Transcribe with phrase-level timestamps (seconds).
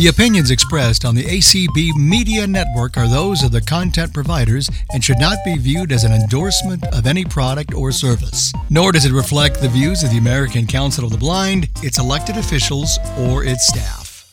[0.00, 5.04] The opinions expressed on the ACB Media Network are those of the content providers and
[5.04, 8.50] should not be viewed as an endorsement of any product or service.
[8.70, 12.38] Nor does it reflect the views of the American Council of the Blind, its elected
[12.38, 14.26] officials, or its staff.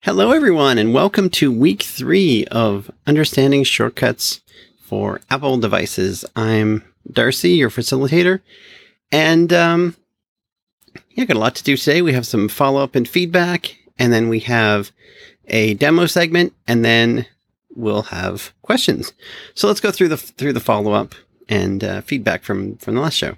[0.00, 4.40] Hello, everyone, and welcome to week three of Understanding Shortcuts
[4.80, 6.24] for Apple Devices.
[6.34, 6.82] I'm
[7.12, 8.40] Darcy, your facilitator,
[9.12, 9.96] and um,
[11.10, 12.00] yeah, got a lot to do today.
[12.00, 14.90] We have some follow up and feedback, and then we have
[15.48, 17.26] a demo segment, and then
[17.74, 19.12] we'll have questions.
[19.54, 21.14] So let's go through the through the follow up
[21.48, 23.36] and uh, feedback from from the last show.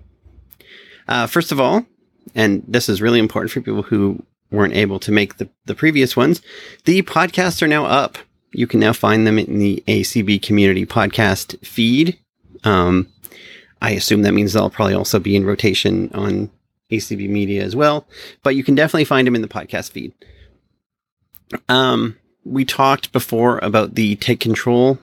[1.08, 1.86] Uh, first of all,
[2.34, 6.16] and this is really important for people who weren't able to make the, the previous
[6.16, 6.40] ones,
[6.84, 8.18] the podcasts are now up.
[8.52, 12.18] You can now find them in the ACB community podcast feed.
[12.64, 13.08] Um,
[13.82, 16.50] I assume that means they'll probably also be in rotation on
[16.90, 18.06] ACB Media as well,
[18.42, 20.12] but you can definitely find them in the podcast feed.
[21.68, 24.98] Um, we talked before about the Take Control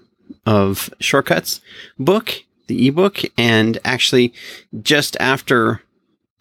[0.46, 1.62] of Shortcuts
[2.00, 4.34] book, the ebook, and actually,
[4.82, 5.82] just after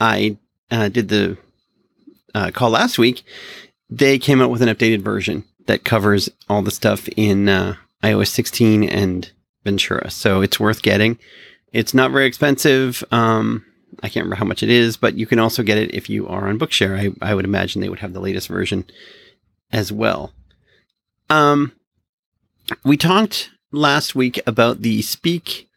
[0.01, 0.37] I
[0.71, 1.37] uh, did the
[2.35, 3.23] uh, call last week,
[3.91, 8.29] they came out with an updated version that covers all the stuff in uh, iOS
[8.29, 9.31] 16 and
[9.65, 10.11] Ventura.
[10.11, 11.19] So it's worth getting.
[11.73, 13.05] It's not very expensive.
[13.11, 13.65] Um,
[14.03, 16.27] I can't remember how much it is, but you can also get it if you
[16.27, 17.15] are on Bookshare.
[17.23, 18.85] I, I would imagine they would have the latest version
[19.73, 20.33] as well.
[21.31, 21.73] Um,
[22.85, 25.69] we talked last week about the speak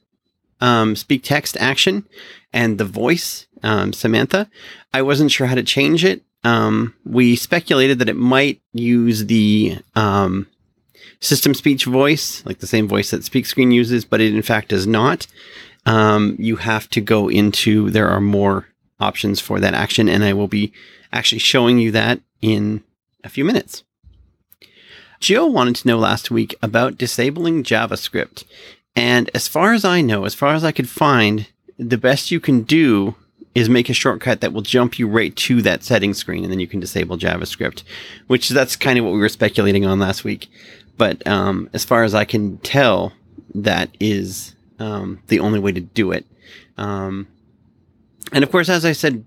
[0.62, 2.08] um, speak text action
[2.54, 4.50] and the voice um, Samantha.
[4.94, 6.24] I wasn't sure how to change it.
[6.44, 10.48] Um, we speculated that it might use the um,
[11.20, 14.88] system speech voice, like the same voice that SpeakScreen uses, but it in fact does
[14.88, 15.28] not
[15.86, 18.68] um, you have to go into, there are more
[19.00, 20.74] options for that action, and I will be
[21.14, 22.84] actually showing you that in
[23.24, 23.84] a few minutes.
[25.20, 28.44] Jill wanted to know last week about disabling JavaScript.
[28.96, 32.40] And as far as I know, as far as I could find, the best you
[32.40, 33.16] can do
[33.54, 36.60] is make a shortcut that will jump you right to that setting screen and then
[36.60, 37.84] you can disable JavaScript,
[38.28, 40.50] which that's kind of what we were speculating on last week.
[40.98, 43.14] But um, as far as I can tell,
[43.54, 46.26] that is um, the only way to do it.
[46.78, 47.28] Um,
[48.34, 49.26] and of course, as I said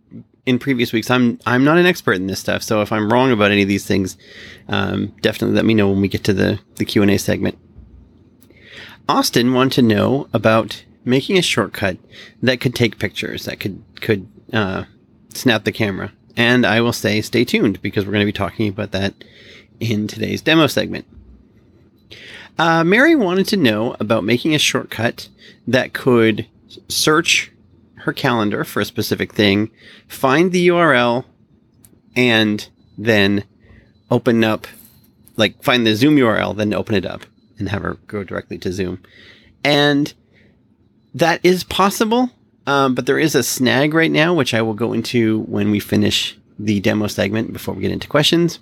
[0.49, 2.63] in previous weeks, I'm I'm not an expert in this stuff.
[2.63, 4.17] So if I'm wrong about any of these things,
[4.69, 7.59] um, definitely let me know when we get to the the Q and A segment.
[9.11, 11.99] Austin wanted to know about making a shortcut
[12.43, 14.85] that could take pictures, that could could uh,
[15.35, 16.13] snap the camera.
[16.35, 19.13] And I will say, stay tuned because we're going to be talking about that
[19.81, 21.05] in today's demo segment.
[22.57, 25.29] Uh, Mary wanted to know about making a shortcut
[25.67, 26.47] that could
[26.89, 27.53] search
[28.09, 29.71] her calendar for a specific thing,
[30.07, 31.27] find the URL,
[32.17, 33.45] and then
[34.11, 34.67] open up,
[35.37, 37.27] like find the Zoom URL, then open it up
[37.59, 39.03] and have her go directly to Zoom.
[39.63, 40.15] And
[41.13, 42.31] that is possible,
[42.67, 45.79] um, but there is a snag right now, which I will go into when we
[45.79, 48.59] finish the demo segment before we get into questions.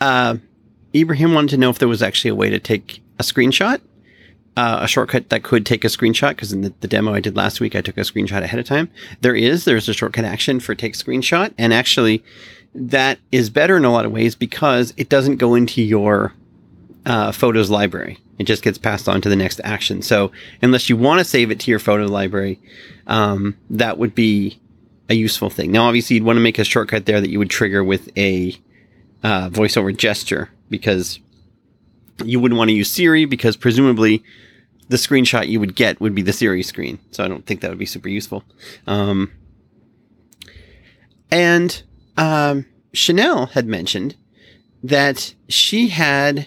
[0.00, 0.36] Uh,
[0.94, 3.82] Ibrahim wanted to know if there was actually a way to take a screenshot,
[4.56, 6.30] uh, a shortcut that could take a screenshot.
[6.30, 8.66] Because in the, the, demo I did last week, I took a screenshot ahead of
[8.66, 8.90] time.
[9.20, 11.54] There is, there's a shortcut action for take screenshot.
[11.58, 12.22] And actually,
[12.74, 16.34] that is better in a lot of ways because it doesn't go into your
[17.06, 18.18] uh, photos library.
[18.38, 20.02] It just gets passed on to the next action.
[20.02, 22.60] So unless you want to save it to your photo library,
[23.06, 24.58] um, that would be
[25.08, 25.72] a useful thing.
[25.72, 28.56] Now, obviously, you'd want to make a shortcut there that you would trigger with a
[29.22, 31.20] uh, voiceover gesture because
[32.24, 34.22] you wouldn't want to use Siri because presumably
[34.88, 36.98] the screenshot you would get would be the Siri screen.
[37.10, 38.44] So I don't think that would be super useful.
[38.86, 39.32] Um,
[41.30, 41.82] and
[42.16, 44.16] um, Chanel had mentioned
[44.82, 46.46] that she had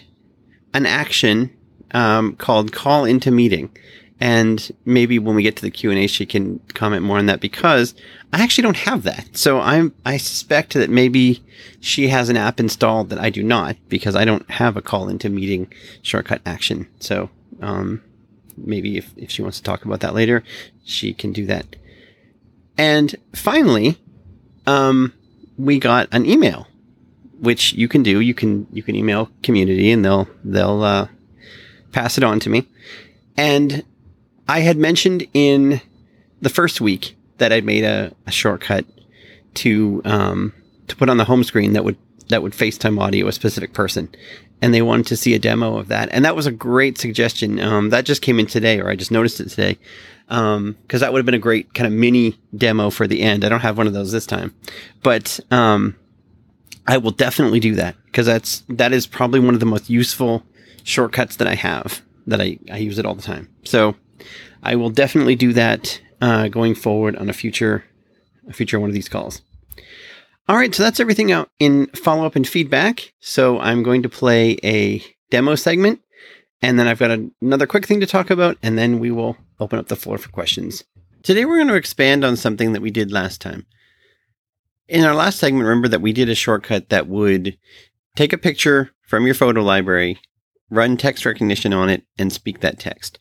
[0.74, 1.56] an action
[1.92, 3.76] um, called call into meeting
[4.20, 7.94] and maybe when we get to the q&a she can comment more on that because
[8.32, 9.36] i actually don't have that.
[9.36, 11.42] So i'm i suspect that maybe
[11.80, 15.08] she has an app installed that i do not because i don't have a call
[15.08, 15.72] into meeting
[16.02, 16.88] shortcut action.
[16.98, 17.30] So
[17.60, 18.02] um,
[18.56, 20.42] maybe if, if she wants to talk about that later
[20.84, 21.76] she can do that.
[22.78, 23.98] And finally
[24.66, 25.12] um,
[25.56, 26.66] we got an email
[27.38, 28.20] which you can do.
[28.20, 31.08] You can you can email community and they'll they'll uh,
[31.92, 32.66] pass it on to me.
[33.36, 33.84] And
[34.48, 35.80] I had mentioned in
[36.40, 38.84] the first week that I'd made a, a shortcut
[39.54, 40.52] to um,
[40.88, 41.96] to put on the home screen that would
[42.28, 44.08] that would FaceTime audio a specific person,
[44.60, 47.60] and they wanted to see a demo of that, and that was a great suggestion.
[47.60, 49.78] Um, that just came in today, or I just noticed it today,
[50.26, 53.44] because um, that would have been a great kind of mini demo for the end.
[53.44, 54.54] I don't have one of those this time,
[55.02, 55.96] but um,
[56.86, 60.44] I will definitely do that because that's that is probably one of the most useful
[60.84, 63.48] shortcuts that I have that I, I use it all the time.
[63.64, 63.94] So
[64.62, 67.84] I will definitely do that uh, going forward on a future
[68.48, 69.42] a future one of these calls.
[70.48, 73.12] All right, so that's everything out in follow up and feedback.
[73.18, 76.00] So I'm going to play a demo segment,
[76.62, 79.78] and then I've got another quick thing to talk about, and then we will open
[79.78, 80.84] up the floor for questions.
[81.22, 83.66] Today we're going to expand on something that we did last time.
[84.86, 87.58] In our last segment, remember that we did a shortcut that would
[88.14, 90.20] take a picture from your photo library,
[90.70, 93.18] run text recognition on it, and speak that text.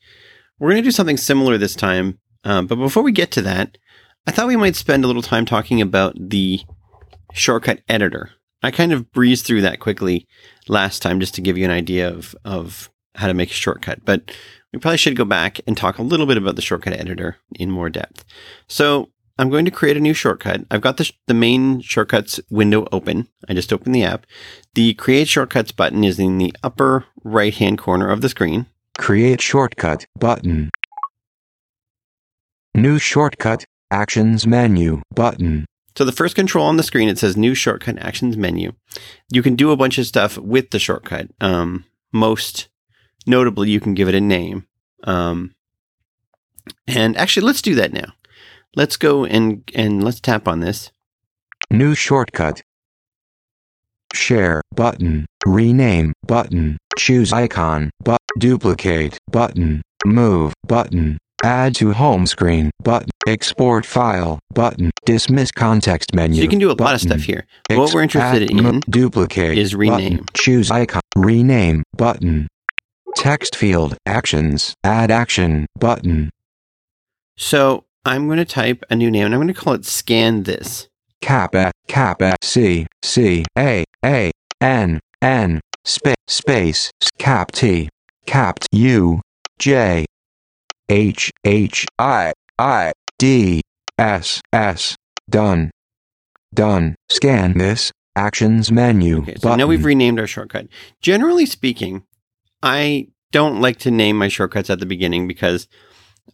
[0.59, 3.77] We're going to do something similar this time, um, but before we get to that,
[4.25, 6.61] I thought we might spend a little time talking about the
[7.33, 8.31] shortcut editor.
[8.63, 10.27] I kind of breezed through that quickly
[10.67, 14.05] last time just to give you an idea of, of how to make a shortcut,
[14.05, 14.31] but
[14.71, 17.69] we probably should go back and talk a little bit about the shortcut editor in
[17.69, 18.23] more depth.
[18.67, 20.61] So I'm going to create a new shortcut.
[20.71, 23.27] I've got the, sh- the main shortcuts window open.
[23.49, 24.25] I just opened the app.
[24.73, 28.67] The create shortcuts button is in the upper right hand corner of the screen.
[28.97, 30.71] Create shortcut button.
[32.73, 35.65] New shortcut actions menu button.
[35.95, 38.73] So the first control on the screen, it says new shortcut actions menu.
[39.31, 41.29] You can do a bunch of stuff with the shortcut.
[41.39, 42.67] Um, most
[43.25, 44.67] notably, you can give it a name.
[45.03, 45.55] Um,
[46.87, 48.13] and actually, let's do that now.
[48.75, 50.91] Let's go and, and let's tap on this.
[51.71, 52.61] New shortcut.
[54.13, 55.25] Share button.
[55.45, 56.77] Rename button.
[56.97, 59.81] Choose icon but duplicate button.
[60.05, 61.17] Move button.
[61.43, 63.09] Add to home screen button.
[63.27, 64.91] Export file button.
[65.05, 66.37] Dismiss context menu.
[66.37, 67.45] So you can do a lot of stuff here.
[67.69, 69.91] What we're interested add in duplicate is button.
[69.91, 70.25] rename.
[70.33, 71.01] Choose icon.
[71.15, 72.47] Rename button.
[73.15, 74.73] Text field actions.
[74.83, 76.29] Add action button.
[77.37, 80.43] So I'm going to type a new name and I'm going to call it scan
[80.43, 80.87] this.
[81.21, 84.31] Kappa Kappa C C A A
[84.61, 87.89] N N space space cap T
[88.25, 89.21] cap U
[89.59, 90.05] J
[90.89, 93.61] H H I I D
[93.97, 94.95] S S
[95.29, 95.71] done
[96.53, 100.67] done scan this actions menu Okay, so now we've renamed our shortcut.
[101.01, 102.03] Generally speaking,
[102.63, 105.67] I don't like to name my shortcuts at the beginning because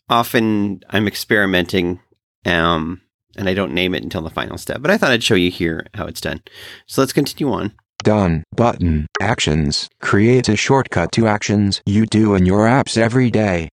[0.09, 1.99] often I'm experimenting
[2.45, 3.01] um,
[3.35, 4.81] and I don't name it until the final step.
[4.81, 6.41] But I thought I'd show you here how it's done.
[6.85, 7.73] So let's continue on.
[8.03, 13.69] Done button actions creates a shortcut to actions you do in your apps every day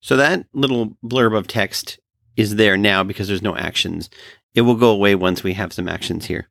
[0.00, 1.98] So that little blurb of text
[2.36, 4.08] is there now because there's no actions.
[4.54, 6.48] It will go away once we have some actions here.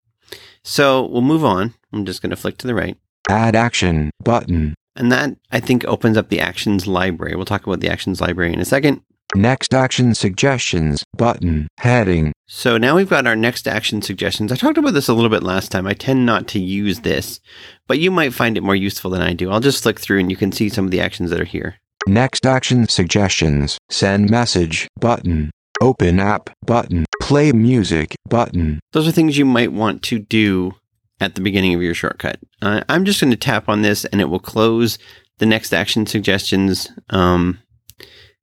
[0.63, 1.74] So we'll move on.
[1.94, 2.98] I'm just going to flick to the right.
[3.30, 7.36] add action button And that, I think, opens up the actions library.
[7.36, 9.01] We'll talk about the actions library in a second.
[9.36, 14.54] Next action suggestions button heading So now we've got our next action suggestions.
[14.54, 15.86] I talked about this a little bit last time.
[15.86, 17.42] I tend not to use this,
[17.88, 19.52] but you might find it more useful than I do.
[19.52, 21.76] I'll just flick through and you can see some of the actions that are here.
[22.08, 25.52] next action suggestions send message button
[25.82, 30.74] open app button play music button Those are things you might want to do
[31.20, 32.40] at the beginning of your shortcut.
[32.62, 34.98] Uh, I'm just going to tap on this and it will close
[35.40, 36.90] the next action suggestions.
[37.10, 37.60] Um,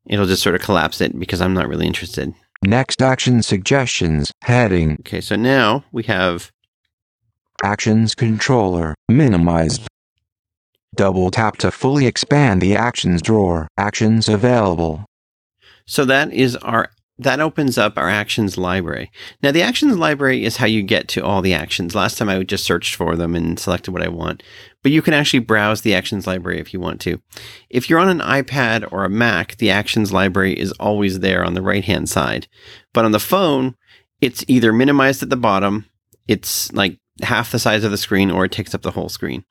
[0.05, 2.35] it'll just sort of collapse it because I'm not really interested.
[2.65, 4.33] Next action suggestions.
[4.43, 4.99] Heading.
[5.01, 6.51] Okay, so now we have
[7.63, 8.95] actions controller.
[9.09, 9.87] Minimized
[10.95, 13.69] double tap to fully expand the actions drawer.
[13.77, 15.05] Actions available.
[15.87, 19.11] So that is our that opens up our actions library.
[19.43, 21.95] Now the actions library is how you get to all the actions.
[21.95, 24.43] Last time I just searched for them and selected what I want,
[24.83, 27.21] but you can actually browse the actions library if you want to.
[27.71, 31.55] If you're on an iPad or a Mac, the actions library is always there on
[31.55, 32.49] the right-hand side.
[32.93, 33.77] But on the phone,
[34.21, 35.87] it's either minimized at the bottom,
[36.27, 39.45] it's like half the size of the screen or it takes up the whole screen.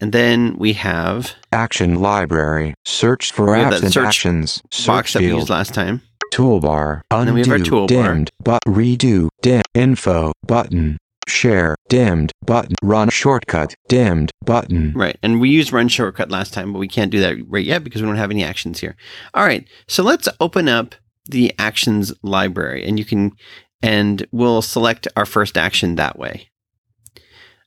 [0.00, 5.20] And then we have action library search for apps and search actions box search that
[5.20, 6.02] we field used last time.
[6.36, 7.88] Toolbar then we have our undo toolbar.
[7.88, 15.18] dimmed but redo dim info button share dimmed button run shortcut dimmed button Right.
[15.22, 18.00] And we used run shortcut last time, but we can't do that right yet because
[18.00, 18.96] we don't have any actions here.
[19.34, 19.66] All right.
[19.88, 20.94] So let's open up
[21.26, 23.32] the actions library and you can,
[23.82, 26.48] and we'll select our first action that way.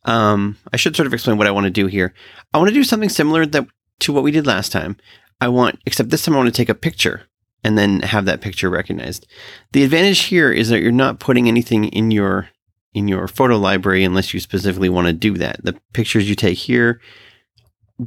[0.05, 2.13] Um, I should sort of explain what I want to do here.
[2.53, 3.67] I want to do something similar that,
[3.99, 4.95] to what we did last time.
[5.41, 7.28] I want, except this time I want to take a picture
[7.63, 9.28] and then have that picture recognized.
[9.74, 12.50] The advantage here is that you're not putting anything in your
[12.94, 15.63] in your photo library unless you specifically want to do that.
[15.63, 17.00] The pictures you take here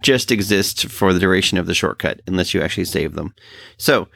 [0.00, 3.34] just exist for the duration of the shortcut unless you actually save them.
[3.76, 4.08] So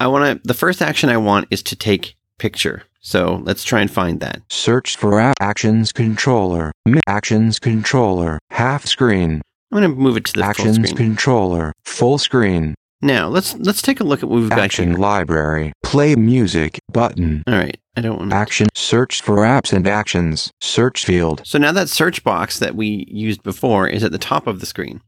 [0.00, 2.84] I want to, the first action I want is to take picture.
[3.00, 4.42] So let's try and find that.
[4.50, 6.72] Search for actions controller.
[6.84, 8.38] Mi- actions controller.
[8.50, 9.40] Half screen.
[9.70, 10.96] I'm going to move it to the full actions screen.
[10.96, 11.72] controller.
[11.84, 12.74] Full screen.
[13.00, 15.72] Now let's let's take a look at what we've got Action library.
[15.82, 17.42] Play music button.
[17.46, 18.30] All right, I don't want.
[18.30, 18.36] to.
[18.36, 18.68] Action.
[18.74, 20.52] Search for apps and actions.
[20.60, 21.42] Search field.
[21.44, 24.66] So now that search box that we used before is at the top of the
[24.66, 25.00] screen,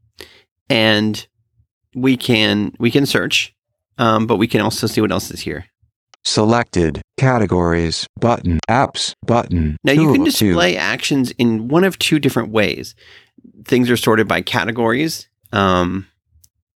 [0.69, 1.25] and
[1.93, 3.53] we can we can search,
[3.97, 5.65] um, but we can also see what else is here.
[6.23, 7.01] Selected.
[7.17, 8.07] Categories.
[8.19, 8.59] Button.
[8.69, 9.13] Apps.
[9.25, 9.77] Button.
[9.83, 10.49] Now you can of two.
[10.49, 12.95] display actions in one of two different ways.
[13.65, 15.27] Things are sorted by categories.
[15.51, 16.07] Um,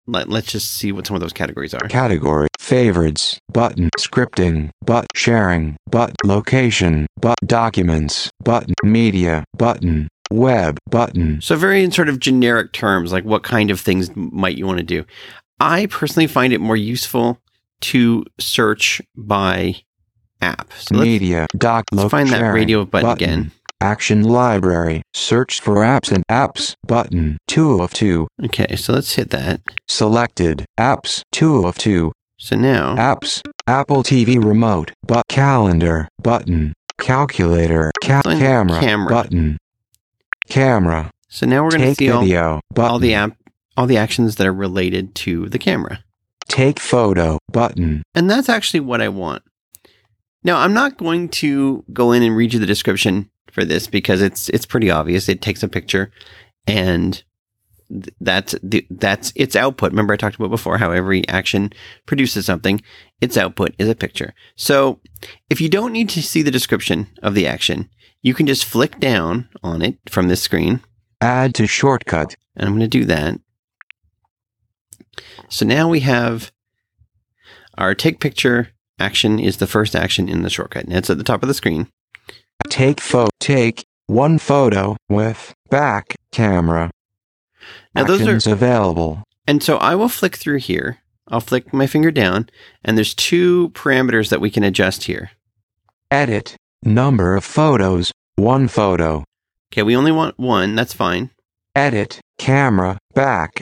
[0.08, 1.88] let, let's just see what some of those categories are.
[1.88, 2.48] Category.
[2.60, 3.40] Favorites.
[3.52, 3.90] Button.
[4.00, 4.70] Scripting.
[4.86, 5.78] But sharing.
[5.90, 7.08] But location.
[7.20, 8.30] But documents.
[8.44, 8.74] Button.
[8.84, 9.44] Media.
[9.58, 10.08] Button.
[10.32, 10.78] Web.
[10.90, 11.42] Button.
[11.42, 14.80] So very in sort of generic terms, like what kind of things might you want
[14.80, 15.06] to do.
[15.60, 17.40] I personally find it more useful
[17.82, 19.76] to search by
[20.42, 20.72] app.
[20.74, 21.48] So Media.
[21.58, 21.86] Doc.
[21.92, 22.54] let's lo- find that sharing.
[22.56, 23.52] radio button, again.
[23.82, 25.02] Action library.
[25.14, 26.76] Search for apps and apps.
[26.88, 27.38] Button.
[27.48, 28.28] Two of two.
[28.44, 29.62] Okay, so let's hit that.
[29.88, 30.66] Selected.
[30.80, 31.22] Apps.
[31.32, 32.12] Two of two.
[32.38, 33.42] So now, Apps.
[33.68, 34.92] Apple TV remote.
[35.06, 36.08] But calendar.
[36.22, 36.74] Button.
[37.00, 37.92] Calculator.
[38.04, 38.80] Ca- camera.
[38.80, 39.10] camera.
[39.10, 39.58] Button.
[40.48, 41.12] Camera.
[41.28, 42.62] so now we're going to see video.
[42.74, 42.92] Button.
[42.92, 43.38] all the app,
[43.76, 46.04] all the actions that are related to the camera.
[46.48, 47.40] Take photo.
[47.52, 48.04] Button.
[48.14, 49.44] And that's actually what I want.
[50.44, 54.22] Now, I'm not going to go in and read you the description for this because
[54.22, 55.28] it's it's pretty obvious.
[55.28, 56.12] It takes a picture
[56.68, 57.24] and
[57.90, 59.92] th- that's the that's its output.
[59.92, 61.72] Remember I talked about before how every action
[62.06, 62.82] produces something.
[63.22, 64.34] Its output is a picture.
[64.58, 65.00] So,
[65.50, 67.90] if you don't need to see the description of the action,
[68.22, 70.82] you can just flick down on it from this screen
[71.22, 72.36] Add to shortcut.
[72.56, 73.40] and I'm going to do that.
[75.48, 76.52] So now we have
[77.78, 78.70] our take picture
[79.00, 80.86] action is the first action in the shortcut.
[80.86, 81.88] And it's at the top of the screen.
[82.70, 83.30] Take photo.
[83.46, 86.90] Take one photo with back camera.
[87.94, 89.22] Now those are- available.
[89.46, 90.98] And so I will flick through here.
[91.28, 92.50] I'll flick my finger down
[92.84, 95.30] and there's two parameters that we can adjust here.
[96.10, 96.56] Edit.
[96.82, 98.12] Number of photos.
[98.36, 99.24] One photo.
[99.72, 100.74] Okay, we only want one.
[100.74, 101.30] That's fine.
[101.76, 102.22] Edit.
[102.40, 102.98] Camera.
[103.14, 103.62] Back.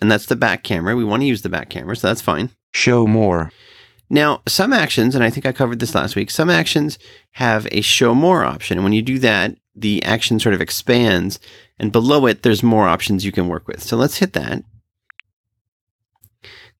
[0.00, 0.96] And that's the back camera.
[0.96, 2.50] We want to use the back camera, so that's fine.
[2.74, 3.52] Show more.
[4.12, 6.98] Now, some actions, and I think I covered this last week, some actions
[7.30, 8.76] have a show more option.
[8.76, 11.40] And when you do that, the action sort of expands,
[11.78, 13.82] and below it, there's more options you can work with.
[13.82, 14.64] So let's hit that.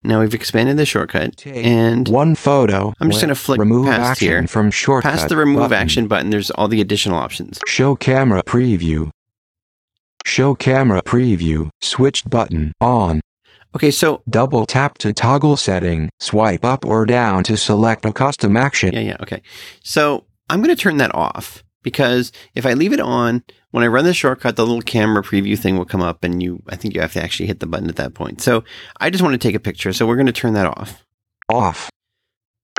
[0.05, 2.93] Now we've expanded the shortcut, Take and One photo.
[3.01, 4.47] I'm just going to flick remove past action here.
[4.47, 5.13] from shortcut.
[5.13, 5.79] Past the remove button.
[5.79, 7.61] action button, there's all the additional options.
[7.67, 9.11] Show camera preview.
[10.27, 11.71] Show camera preview.
[11.81, 13.23] Switched button on.
[13.75, 16.11] Okay, so Double tap to toggle setting.
[16.21, 18.93] Swipe up or down to select a custom action.
[18.93, 19.43] yeah, yeah, okay.
[19.83, 23.87] So I'm going to turn that off because if I leave it on, when I
[23.87, 26.95] run the shortcut, the little camera preview thing will come up, and you, I think
[26.95, 28.43] you have to actually hit the button at that point.
[28.43, 28.63] So
[29.01, 31.05] I just want to take a picture, so we're going to turn that off.
[31.49, 31.89] Off.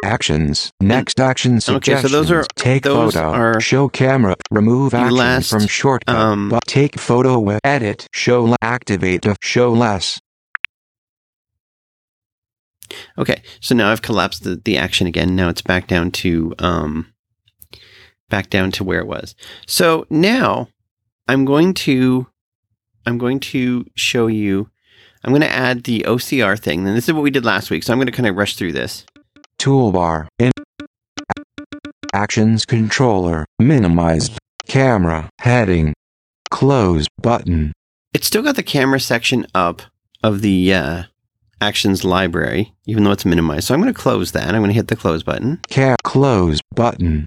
[0.03, 0.71] Actions.
[0.81, 2.05] Next action suggestions.
[2.05, 3.31] Okay, so those are- take those photo.
[3.31, 4.35] are show camera.
[4.51, 6.13] Remove action last, from shortcut.
[6.15, 8.07] um, but take photo with edit.
[8.13, 10.19] Show activate show less.
[13.17, 15.35] Okay, so now I've collapsed the, the action again.
[15.35, 17.13] Now it's back down to um,
[18.29, 19.35] back down to where it was.
[19.67, 20.69] So now
[21.27, 22.27] I'm going to
[23.05, 24.69] I'm going to show you.
[25.23, 26.85] I'm going to add the OCR thing.
[26.87, 27.83] And this is what we did last week.
[27.83, 29.05] So I'm going to kind of rush through this.
[29.57, 30.27] Toolbar.
[30.39, 30.51] In
[32.13, 33.45] Actions controller.
[33.59, 34.37] Minimized.
[34.67, 35.29] Camera.
[35.39, 35.93] Heading.
[36.49, 37.71] Close button.
[38.13, 39.81] It's still got the camera section up
[40.23, 41.03] of the uh,
[41.63, 43.67] actions library, even though it's minimized.
[43.67, 44.49] So I'm going to close that.
[44.49, 45.59] I'm going to hit the close button.
[45.71, 47.25] Ca- close button.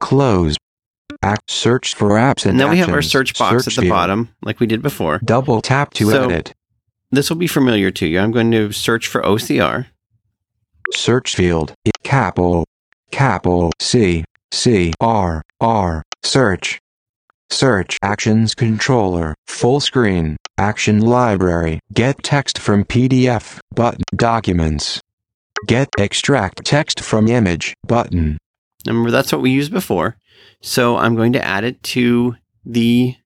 [0.00, 0.56] Close.
[1.22, 3.90] Act search for apps and And now we have our search box at the field.
[3.90, 5.18] bottom, like we did before.
[5.24, 6.52] Double tap to So- edit.
[7.12, 8.18] This will be familiar to you.
[8.18, 9.86] I'm going to search for OCR.
[10.92, 11.72] Search field.
[12.02, 12.64] Capital.
[13.12, 14.24] Capital C.
[14.52, 14.92] C.
[15.00, 15.42] R.
[15.60, 16.02] R.
[16.24, 16.78] Search.
[17.50, 19.34] Search actions controller.
[19.46, 20.36] Full screen.
[20.58, 21.80] Action library.
[21.92, 23.58] Get text from PDF.
[23.74, 24.02] Button.
[24.14, 25.00] Documents.
[25.66, 27.74] Get extract text from image.
[27.86, 28.38] Button.
[28.86, 30.16] Remember, that's what we used before.
[30.62, 33.16] So I'm going to add it to the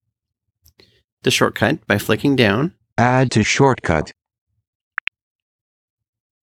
[1.23, 2.75] the shortcut by flicking down.
[2.99, 4.13] Add to shortcut.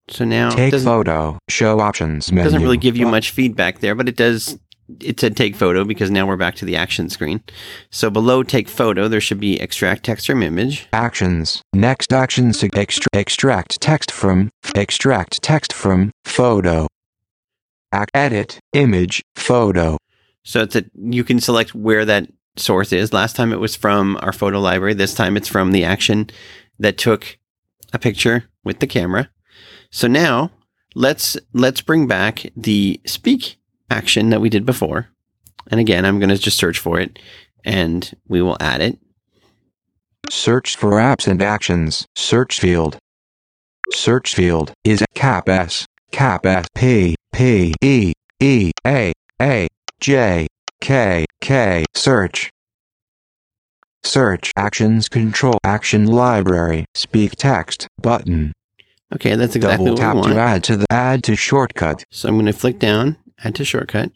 [0.08, 1.38] So now Take doesn't, photo.
[1.48, 2.44] Show options menu.
[2.44, 4.58] doesn't really give you much feedback there, but it does.
[5.00, 7.42] It said take photo because now we're back to the action screen.
[7.90, 10.86] So below take photo, there should be extract text from image.
[10.92, 11.62] Actions.
[11.72, 16.86] Next action extra- extract text from extract text from photo.
[17.92, 19.96] Act edit image photo.
[20.44, 23.12] So it's a, you can select where that source is.
[23.12, 24.94] Last time it was from our photo library.
[24.94, 26.30] This time it's from the action
[26.78, 27.38] that took
[27.92, 29.30] a picture with the camera.
[29.90, 30.50] So now
[30.94, 33.58] let's let's bring back the speak
[33.90, 35.08] action that we did before.
[35.70, 37.18] And again, I'm going to just search for it
[37.64, 38.98] and we will add it.
[40.30, 42.06] Search for apps and actions.
[42.16, 42.98] Search field.
[43.92, 49.68] Search field is cap S cap S P P E E A A
[50.00, 50.46] J
[50.80, 52.50] K K search.
[54.02, 58.52] Search actions control action library speak text button.
[59.14, 60.28] Okay, that's exactly Double what we tap want.
[60.28, 62.02] to add to the add to shortcut.
[62.10, 64.12] So I'm going to flick down, add to shortcut.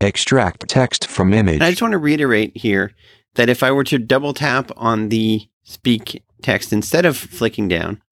[0.00, 1.54] Extract text from image.
[1.54, 2.92] And I just want to reiterate here
[3.34, 8.02] that if I were to double tap on the speak text instead of flicking down,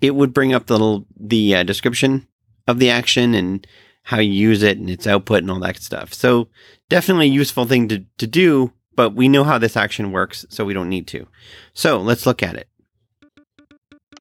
[0.00, 2.26] it would bring up the little the uh, description
[2.66, 3.66] of the action and
[4.04, 6.12] how you use it and its output and all that stuff.
[6.12, 6.48] So
[6.88, 10.64] definitely a useful thing to, to do, but we know how this action works, so
[10.64, 11.26] we don't need to.
[11.72, 12.68] So let's look at it.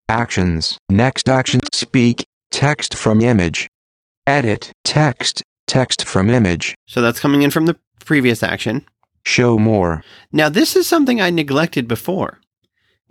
[0.08, 0.78] Actions.
[0.90, 1.62] Next action.
[1.74, 2.26] Speak.
[2.52, 3.71] Text from image.
[4.28, 4.72] Edit.
[4.84, 5.44] Text.
[5.68, 6.76] Text from image.
[6.88, 8.86] So that's coming in from the previous action.
[9.26, 10.04] Show more.
[10.32, 12.40] Now, this is something I neglected before.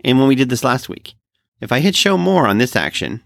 [0.03, 1.13] And when we did this last week,
[1.59, 3.23] if I hit show more on this action,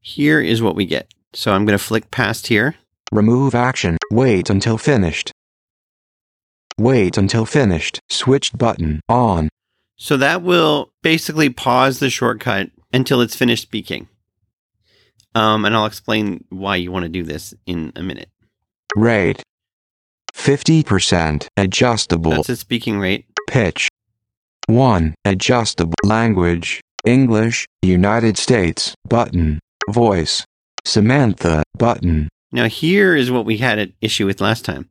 [0.00, 1.12] here is what we get.
[1.34, 2.76] So I'm going to flick past here.
[3.12, 3.98] Remove action.
[4.10, 5.32] Wait until finished.
[6.78, 8.00] Wait until finished.
[8.08, 9.00] Switched button.
[9.08, 9.48] On.
[9.96, 14.08] So that will basically pause the shortcut until it's finished speaking.
[15.36, 18.30] Um, and I'll explain why you want to do this in a minute.
[18.96, 19.42] Rate.
[20.32, 21.46] 50%.
[21.58, 22.30] Adjustable.
[22.30, 23.26] That's the speaking rate.
[23.46, 23.88] Pitch.
[24.66, 25.14] 1.
[25.26, 25.94] Adjustable.
[26.02, 26.80] Language.
[27.04, 27.66] English.
[27.82, 28.94] United States.
[29.06, 29.60] Button.
[29.90, 30.42] Voice.
[30.86, 31.62] Samantha.
[31.76, 32.30] Button.
[32.50, 34.88] Now, here is what we had an issue with last time.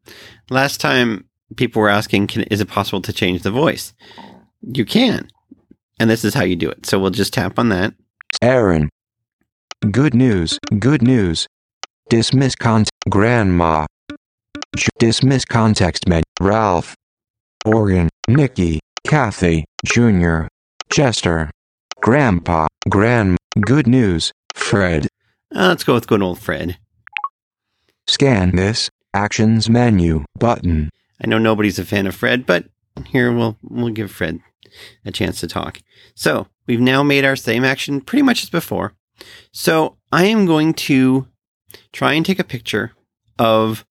[0.51, 3.93] Last time, people were asking, can, is it possible to change the voice?
[4.61, 5.27] You can.
[5.99, 6.85] And this is how you do it.
[6.85, 7.95] So we'll just tap on that.
[8.43, 8.89] Aaron.
[9.91, 10.57] Good news.
[10.79, 11.47] Good news.
[12.09, 12.91] Dismiss context.
[13.09, 13.85] Grandma.
[14.75, 16.23] J- Dismiss context menu.
[16.39, 16.95] Ralph.
[17.65, 18.09] Organ.
[18.27, 18.79] Nikki.
[19.05, 19.65] Kathy.
[19.85, 20.47] Junior.
[20.91, 21.51] Chester.
[22.01, 22.67] Grandpa.
[22.89, 23.37] Grand.
[23.59, 24.31] Good news.
[24.53, 25.07] Fred.
[25.53, 26.77] Uh, let's go with good old Fred.
[28.07, 28.89] Scan this.
[29.13, 30.25] Actions menu.
[30.37, 30.89] Button.
[31.23, 32.65] I know nobody's a fan of Fred, but
[33.07, 34.39] here we'll we'll give Fred
[35.05, 35.79] a chance to talk.
[36.15, 38.93] So we've now made our same action pretty much as before.
[39.51, 41.27] So I am going to
[41.91, 42.91] try and take a picture
[43.39, 43.85] of,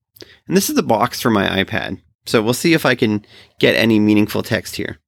[0.47, 2.01] and this is the box for my iPad.
[2.27, 3.25] So we'll see if I can
[3.59, 4.99] get any meaningful text here.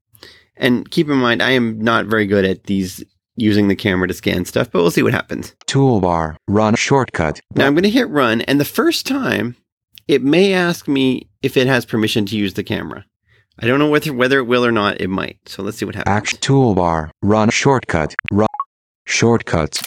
[0.57, 3.05] And keep in mind, I am not very good at these
[3.37, 5.55] using the camera to scan stuff, but we'll see what happens.
[5.67, 6.37] Toolbar.
[6.49, 7.41] Run shortcut.
[7.55, 9.57] Now I'm going to hit run, and the first time
[10.09, 13.05] it may ask me if it has permission to use the camera.
[13.59, 15.01] I don't know whether whether it will or not.
[15.01, 15.39] It might.
[15.47, 16.15] So let's see what happens.
[16.15, 17.11] Action toolbar.
[17.23, 18.15] Run shortcut.
[18.31, 18.49] Run.
[19.07, 19.83] Shortcuts.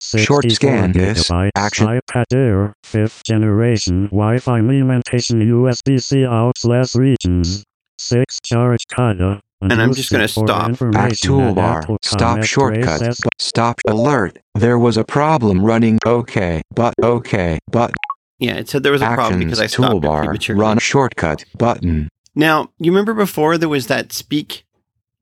[0.00, 1.28] Short scan this.
[1.28, 1.86] gigabytes Action.
[1.86, 7.64] iPad Air, 5th generation Wi-Fi limitation USB-C out slash regions.
[7.98, 9.40] 6 charge kata.
[9.60, 10.70] And I'm just gonna stop.
[10.78, 11.96] Back toolbar.
[12.04, 13.16] Stop shortcut.
[13.40, 14.38] Stop alert.
[14.54, 15.98] There was a problem running.
[16.06, 17.92] Okay, but okay, but
[18.38, 20.56] Yeah, it said there was a problem because I stopped it toolbar.
[20.56, 22.08] Run shortcut button.
[22.36, 24.64] Now you remember before there was that speak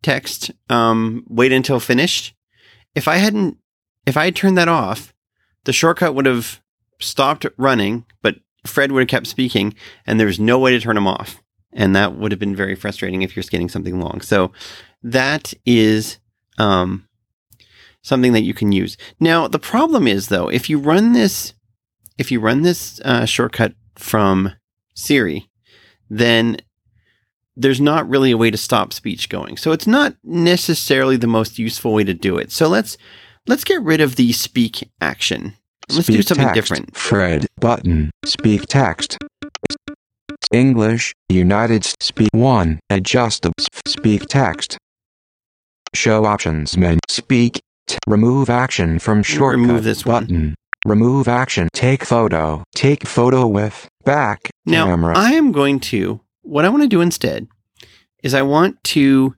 [0.02, 0.50] text.
[0.68, 2.34] Um, wait until finished.
[2.94, 3.56] If I hadn't,
[4.06, 5.12] if I had turned that off,
[5.64, 6.62] the shortcut would have
[7.00, 9.74] stopped running, but Fred would have kept speaking,
[10.06, 11.42] and there's no way to turn him off.
[11.72, 14.22] And that would have been very frustrating if you're scanning something long.
[14.22, 14.52] So
[15.02, 16.18] that is
[16.58, 17.06] um,
[18.02, 18.96] something that you can use.
[19.20, 21.52] Now the problem is though, if you run this,
[22.16, 24.52] if you run this uh, shortcut from
[24.94, 25.50] Siri,
[26.08, 26.56] then
[27.56, 29.56] there's not really a way to stop speech going.
[29.56, 32.52] So it's not necessarily the most useful way to do it.
[32.52, 32.96] So let's
[33.46, 35.54] let's get rid of the speak action.
[35.88, 36.54] Let's do something text.
[36.54, 36.96] different.
[36.96, 38.10] Fred button.
[38.24, 39.18] Speak text.
[40.52, 42.80] English, United Speak 1.
[42.90, 43.54] Adjustable.
[43.86, 44.78] Speak text.
[45.94, 46.98] Show options menu.
[47.08, 47.60] Speak.
[47.86, 49.60] T- remove action from shortcut.
[49.60, 50.24] remove this one.
[50.24, 50.54] button.
[50.84, 51.68] Remove action.
[51.72, 52.64] Take photo.
[52.74, 55.16] Take photo with back Now camera.
[55.16, 57.48] I am going to what I want to do instead
[58.22, 59.34] is I want to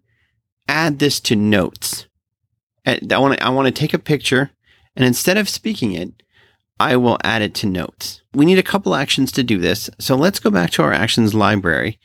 [0.67, 2.07] add this to notes.
[2.89, 4.51] I want to I want to take a picture
[4.97, 6.23] and instead of speaking it,
[6.81, 8.23] I will add it to notes.
[8.35, 9.91] We need a couple actions to do this.
[9.99, 11.99] So let's go back to our actions library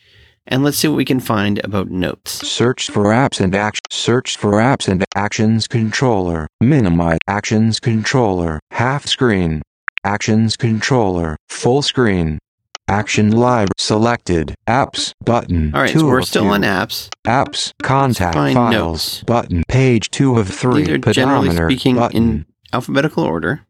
[0.46, 2.48] and let's see what we can find about notes.
[2.48, 3.82] Search for apps and action.
[3.90, 6.48] Search for apps and actions controller.
[6.60, 8.60] Minimize actions controller.
[8.72, 9.62] Half screen.
[10.04, 11.38] Actions controller.
[11.50, 12.40] Full screen.
[12.88, 14.56] Action live selected.
[14.68, 15.74] Apps button.
[15.74, 17.10] All right, two so we're still on apps.
[17.26, 17.72] apps.
[17.82, 19.24] Contact find files notes.
[19.24, 19.64] button.
[19.70, 20.84] Page two of three.
[20.84, 22.18] These are generally speaking button.
[22.18, 23.66] in alphabetical order.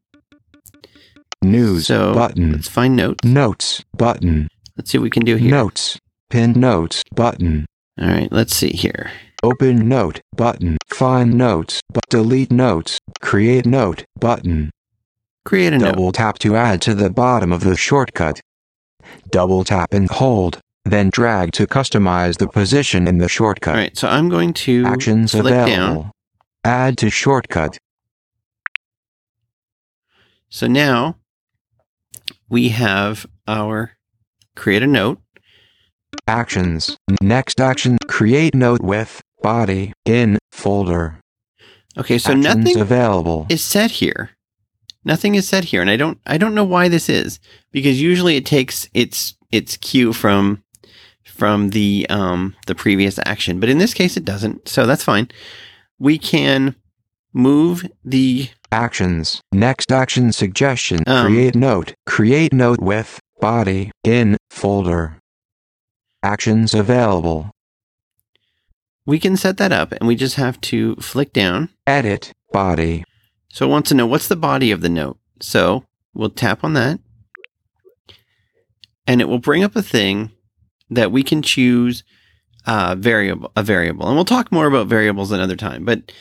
[1.44, 2.54] News So button.
[2.54, 3.24] let's find notes.
[3.24, 4.48] Notes button.
[4.78, 5.52] Let's see what we can do here.
[5.52, 6.00] Notes.
[6.30, 7.66] Pinned notes button.
[8.02, 9.12] All right, let's see here.
[9.44, 10.78] Open note button.
[10.88, 11.82] Find notes.
[11.92, 12.98] But delete notes.
[13.22, 14.72] Create note button.
[15.46, 15.92] Create a note.
[15.92, 18.40] Double tap to add to the bottom of the shortcut.
[19.30, 20.60] Double tap and hold.
[20.86, 23.76] Then drag to customize the position in the shortcut.
[23.76, 25.66] All right, so I'm going to Actions available.
[26.04, 26.12] down.
[26.66, 27.78] Add to shortcut.
[30.50, 31.18] So now
[32.50, 33.94] we have our
[34.56, 35.20] create a note.
[36.28, 36.96] Actions.
[37.22, 37.98] Next action.
[38.08, 41.20] Create note with body in folder.
[41.98, 43.46] Okay, so Actions nothing available.
[43.50, 44.32] is set here.
[45.06, 47.40] Nothing is said here, and I don't I don't know why this is
[47.72, 50.64] because usually it takes its its cue from
[51.24, 54.68] from the um the previous action, but in this case it doesn't.
[54.68, 55.30] So that's fine.
[56.00, 56.76] We can
[57.34, 59.40] move the Actions.
[59.52, 61.04] Next action suggestion.
[61.06, 61.94] Um, create note.
[62.08, 65.20] Create note with body in folder.
[66.24, 67.52] Actions available.
[69.06, 71.70] we can set that up, and we just have to flick down.
[71.86, 73.04] Edit body.
[73.54, 75.20] So it wants to know what's the body of the note.
[75.40, 75.86] So
[76.16, 77.00] we'll tap on that,
[79.06, 80.32] and it will bring up a thing
[80.90, 82.04] that we can choose
[82.66, 85.86] uh, variable a variable, and we'll talk more about variables another time.
[85.86, 86.12] But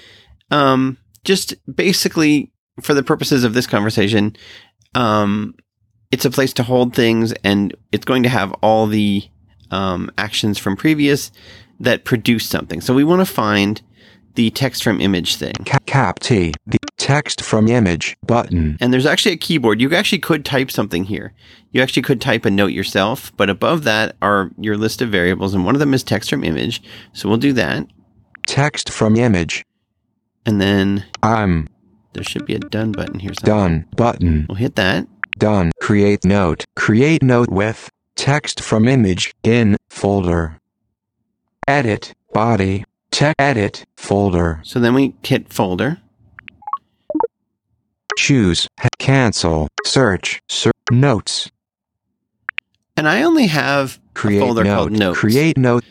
[0.51, 4.37] um, just basically for the purposes of this conversation,
[4.95, 5.55] um,
[6.11, 9.27] it's a place to hold things, and it's going to have all the
[9.71, 11.33] um, actions from previous
[11.81, 12.83] that produce something.
[12.83, 13.81] So we want to find
[14.35, 15.53] the text from image thing.
[15.87, 16.53] Cap T.
[16.67, 18.77] The text from image button.
[18.81, 19.81] And there's actually a keyboard.
[19.81, 21.33] You actually could type something here.
[21.71, 25.55] You actually could type a note yourself, but above that are your list of variables,
[25.55, 26.83] and one of them is text from image.
[27.13, 27.87] So we'll do that.
[28.47, 29.65] Text from image.
[30.45, 31.69] And then I'm
[32.13, 33.33] there should be a done button here.
[33.35, 33.69] somewhere.
[33.69, 34.47] done button.
[34.49, 35.07] We'll hit that.
[35.39, 35.73] Done.
[35.81, 36.65] Create note.
[36.77, 40.59] Create note with text from image in folder.
[41.67, 42.85] Edit body.
[43.13, 44.61] Text edit folder.
[44.65, 45.99] So then we hit folder.
[48.19, 48.67] Choose.
[48.99, 49.69] Cancel.
[49.85, 50.43] Search.
[50.49, 51.51] Ser- notes.
[52.97, 54.75] And I only have Create folder note.
[54.77, 55.19] called notes.
[55.19, 55.85] Create note.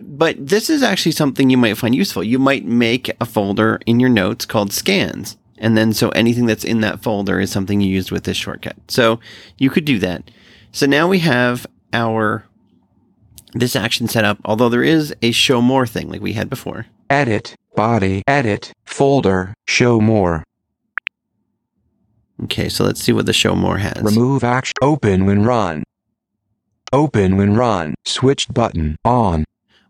[0.00, 2.22] But this is actually something you might find useful.
[2.22, 5.36] You might make a folder in your notes called scans.
[5.58, 8.76] And then so anything that's in that folder is something you used with this shortcut.
[8.86, 9.18] So
[9.56, 10.30] you could do that.
[10.70, 12.44] So now we have our
[13.60, 16.86] this action setup, although there is a show more thing like we had before.
[17.10, 18.22] Edit body.
[18.26, 19.54] Edit folder.
[19.66, 20.44] Show more.
[22.44, 24.02] Okay, so let's see what the show more has.
[24.02, 24.74] Remove action.
[24.80, 25.82] Open when run.
[26.92, 27.94] Open when run.
[28.06, 28.96] Switched button.
[29.04, 29.44] On.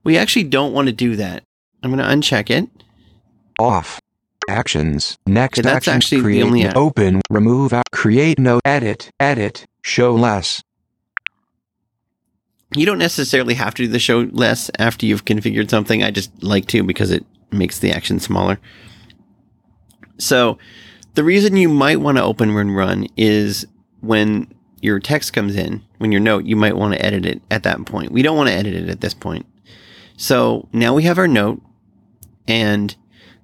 [0.04, 1.42] we actually don't want to do that.
[1.82, 2.68] I'm going to uncheck it.
[3.58, 4.00] Off.
[4.48, 5.18] Actions.
[5.26, 5.94] Next Okay, that's action.
[5.94, 7.20] actually the create only no- act- open.
[7.30, 7.74] Remove.
[7.92, 8.60] create no.
[8.64, 9.10] Edit.
[9.20, 9.66] Edit.
[9.82, 10.62] Show less.
[12.74, 16.02] You don't necessarily have to do the show less after you've configured something.
[16.02, 18.60] I just like to because it makes the action smaller.
[20.18, 20.58] So,
[21.14, 23.66] the reason you might want to open when run is
[24.00, 27.62] when your text comes in, when your note, you might want to edit it at
[27.62, 28.12] that point.
[28.12, 29.46] We don't want to edit it at this point.
[30.16, 31.62] So now we have our note,
[32.46, 32.94] and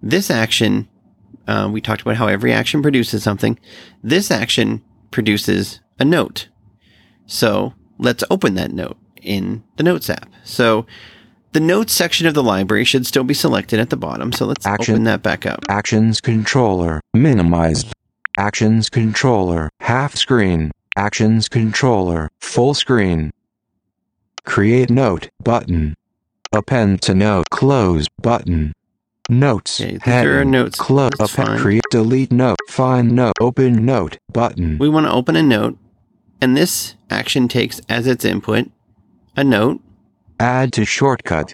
[0.02, 0.88] this action,
[1.48, 3.58] uh, we talked about how every action produces something.
[4.02, 6.48] This action produces a note.
[7.26, 10.30] So let's open that note in the Notes app.
[10.44, 10.86] So
[11.52, 14.32] the Notes section of the library should still be selected at the bottom.
[14.32, 14.94] So let's Action.
[14.94, 15.60] open that back up.
[15.68, 17.00] Actions controller.
[17.14, 17.92] Minimized.
[18.36, 19.70] Actions controller.
[19.80, 20.72] Half screen.
[20.96, 22.30] Actions controller.
[22.40, 23.32] Full screen.
[24.44, 25.94] Create note button.
[26.52, 27.46] Append to note.
[27.50, 28.72] Close button.
[29.30, 29.80] Notes.
[29.80, 30.78] Okay, these are notes.
[30.78, 31.12] Close.
[31.18, 31.60] Append.
[31.60, 31.82] Create.
[31.90, 32.58] Delete note.
[32.68, 33.32] Find note.
[33.40, 34.76] Open note button.
[34.78, 35.78] We want to open a note,
[36.40, 38.70] and this action takes as its input
[39.36, 39.80] a note.
[40.40, 41.52] Add to shortcut.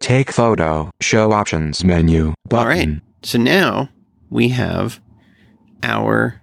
[0.00, 0.90] Take photo.
[1.00, 2.34] Show options menu.
[2.48, 2.58] Button.
[2.58, 3.00] All right.
[3.22, 3.90] So now
[4.30, 5.00] we have
[5.82, 6.40] our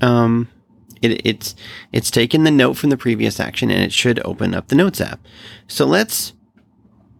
[0.00, 0.48] um
[1.00, 1.54] it, it's
[1.92, 5.00] it's taken the note from the previous action and it should open up the notes
[5.00, 5.20] app.
[5.66, 6.34] So let's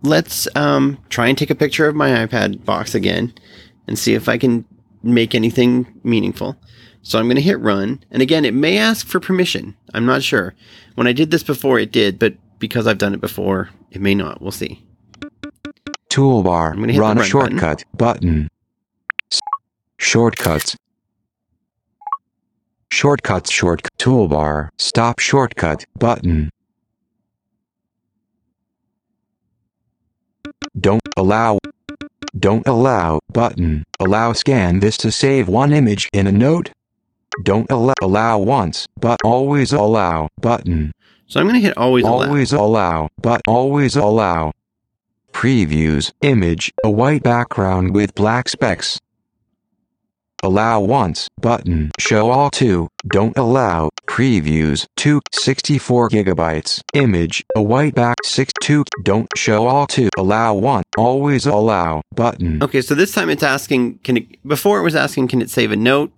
[0.03, 3.33] let's um try and take a picture of my iPad box again
[3.87, 4.65] and see if I can
[5.03, 6.57] make anything meaningful.
[7.03, 8.03] So I'm going to hit run.
[8.11, 9.77] And again, it may ask for permission.
[9.95, 10.55] I'm not sure.
[10.95, 14.15] When I did this before, it did, but because I've done it before, it may
[14.15, 14.43] not.
[14.43, 14.85] We'll see.
[16.11, 16.73] Toolbar.
[16.73, 18.49] I'm gonna hit the Run run shortcut button.
[19.31, 19.41] S-
[19.99, 20.77] Shortcuts.
[22.91, 24.71] Shortcuts short toolbar.
[24.79, 26.51] Stop shortcut button.
[30.79, 31.59] Don't allow.
[32.39, 33.85] Don't allow button.
[34.01, 36.71] Allow scan this to save one image in a note.
[37.43, 40.93] Don't allow allow once, but always allow button.
[41.27, 42.27] So I'm going to hit always allow.
[42.27, 44.53] Always allow, but always allow.
[45.33, 48.99] Previews, image, a white background with black specks.
[50.45, 57.97] Allow once, button, show all two, don't allow, previews, 2, 64 gigabytes, image, a white
[57.97, 62.63] back 6, 2, don't show all two, allow one, always allow, button.
[62.63, 65.73] Okay, so this time it's asking can it before it was asking can it save
[65.73, 66.13] a note?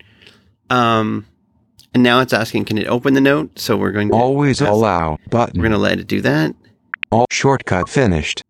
[0.71, 1.27] Um
[1.93, 3.59] and now it's asking can it open the note?
[3.59, 5.61] So we're going to Always allow, button.
[5.61, 6.55] We're going to let it do that.
[7.11, 8.43] All shortcut finished.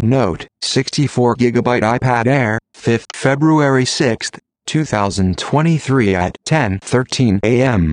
[0.00, 7.92] Note, 64 gigabyte iPad Air, 5th February 6th, 2023 at 10:13 a.m.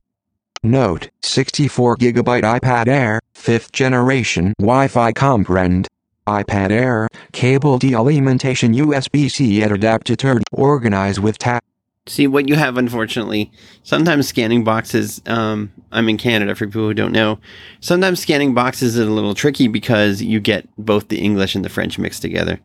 [0.63, 5.87] Note, 64 gigabyte iPad Air, 5th generation Wi-Fi comprehend.
[6.27, 11.63] iPad Air, cable dealimentation USB-C adapter turn, organize with tap.
[12.11, 13.53] See what you have unfortunately.
[13.83, 17.39] Sometimes scanning boxes um I'm in Canada for people who don't know.
[17.79, 21.69] Sometimes scanning boxes is a little tricky because you get both the English and the
[21.69, 22.59] French mixed together,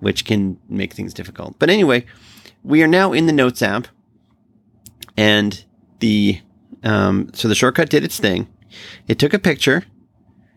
[0.00, 1.56] which can make things difficult.
[1.60, 2.04] But anyway,
[2.64, 3.86] we are now in the Notes app
[5.16, 5.64] and
[6.00, 6.40] the
[6.82, 8.48] um, so the shortcut did its thing.
[9.06, 9.84] It took a picture.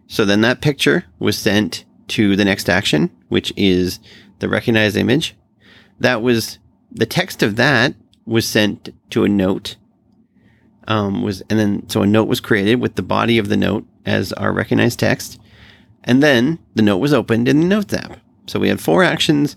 [0.08, 4.00] So then that picture was sent to the next action, which is
[4.40, 5.36] the recognize image.
[6.00, 6.58] That was
[6.92, 7.94] the text of that
[8.26, 9.76] was sent to a note.
[10.88, 13.86] Um, was and then so a note was created with the body of the note
[14.06, 15.40] as our recognized text,
[16.04, 18.20] and then the note was opened in the Notes app.
[18.48, 19.56] So we had four actions,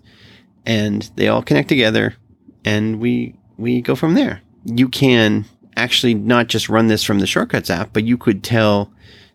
[0.65, 2.15] and they all connect together,
[2.65, 4.43] and we we go from there.
[4.65, 8.93] You can actually not just run this from the shortcuts app, but you could tell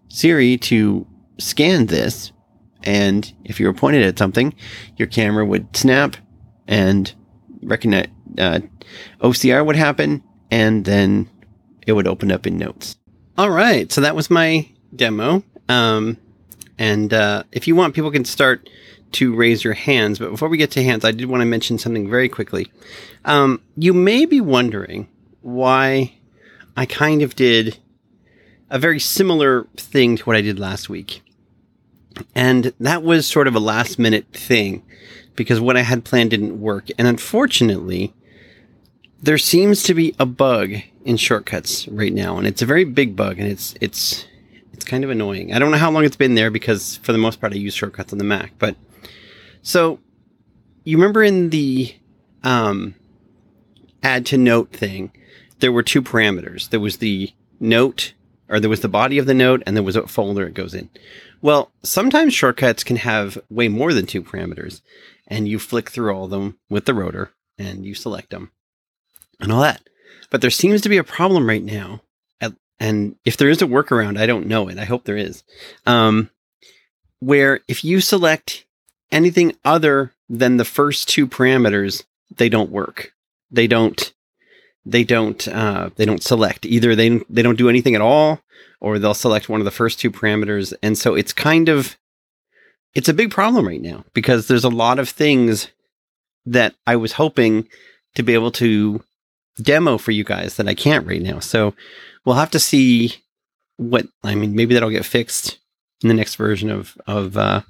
[0.08, 1.06] Siri to
[1.38, 2.32] scan this,
[2.84, 4.54] and if you were pointed at something,
[4.96, 6.16] your camera would snap
[6.68, 7.14] and
[7.62, 8.60] recognize uh,
[9.22, 11.30] OCR would happen, and then
[11.86, 12.98] it would open up in Notes.
[13.38, 15.44] All right, so that was my demo.
[15.70, 16.18] Um,
[16.78, 18.70] and uh, if you want, people can start
[19.14, 20.20] to raise your hands.
[20.20, 22.72] But before we get to hands, I did want to mention something very quickly.
[23.26, 25.08] Um, you may be wondering
[25.42, 26.14] why
[26.76, 27.78] I kind of did
[28.70, 31.22] a very similar thing to what I did last week.
[32.36, 34.84] And that was sort of a last minute thing
[35.36, 36.88] because what I had planned didn't work.
[36.98, 38.14] And unfortunately,
[39.22, 40.74] there seems to be a bug
[41.06, 44.26] in shortcuts right now, and it's a very big bug, and it's it's
[44.74, 45.54] it's kind of annoying.
[45.54, 47.74] I don't know how long it's been there because for the most part I use
[47.74, 48.76] shortcuts on the Mac, but
[49.62, 50.00] so
[50.84, 51.96] you remember in the
[52.44, 52.96] um,
[54.04, 55.12] add to note thing,
[55.60, 56.70] there were two parameters.
[56.70, 58.14] There was the note,
[58.50, 60.74] or there was the body of the note, and there was a folder it goes
[60.74, 60.90] in.
[61.42, 64.82] Well, sometimes shortcuts can have way more than two parameters,
[65.28, 68.52] and you flick through all of them with the rotor, and you select them,
[69.42, 69.82] and all that.
[70.30, 72.02] But there seems to be a problem right now,
[72.40, 74.78] at- and if there is a workaround, I don't know it.
[74.78, 75.44] I hope there is.
[75.86, 76.30] Um,
[77.20, 78.66] where if you select
[79.12, 82.04] anything other than the first two parameters,
[82.36, 83.14] they don't work.
[83.52, 84.14] They don't.
[84.86, 85.48] They don't.
[85.48, 86.96] Uh, they don't select either.
[86.96, 88.40] They they don't do anything at all,
[88.80, 91.98] or they'll select one of the first two parameters, and so it's kind of.
[92.94, 95.70] It's a big problem right now because there's a lot of things
[96.46, 97.70] that I was hoping
[98.16, 99.02] to be able to
[99.62, 101.40] demo for you guys that I can't right now.
[101.40, 101.74] So
[102.26, 103.16] we'll have to see
[103.78, 104.56] what I mean.
[104.56, 105.60] Maybe that'll get fixed
[106.02, 107.62] in the next version of of uh,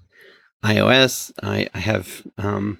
[0.63, 1.31] iOS.
[1.41, 2.79] I, I have um,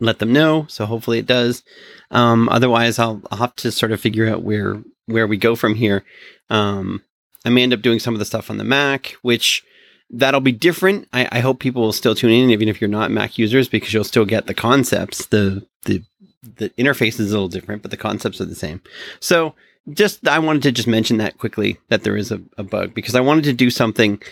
[0.00, 1.62] let them know, so hopefully it does.
[2.10, 5.74] Um, otherwise, I'll, I'll have to sort of figure out where where we go from
[5.74, 6.04] here.
[6.50, 7.02] Um,
[7.44, 9.62] I may end up doing some of the stuff on the Mac, which
[10.10, 11.08] that'll be different.
[11.12, 13.92] I, I hope people will still tune in, even if you're not Mac users, because
[13.92, 15.26] you'll still get the concepts.
[15.26, 16.02] The the
[16.56, 18.80] the interface is a little different, but the concepts are the same.
[19.20, 19.54] So
[19.92, 23.14] just I wanted to just mention that quickly that there is a, a bug because
[23.14, 24.22] I wanted to do something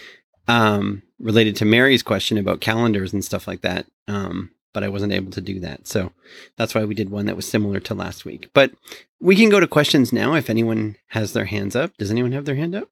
[0.49, 3.87] um, related to Mary's question about calendars and stuff like that.
[4.09, 5.87] Um, but I wasn't able to do that.
[5.87, 6.13] So
[6.57, 8.49] that's why we did one that was similar to last week.
[8.55, 8.73] But
[9.21, 11.97] we can go to questions now if anyone has their hands up.
[11.99, 12.89] Does anyone have their hand up?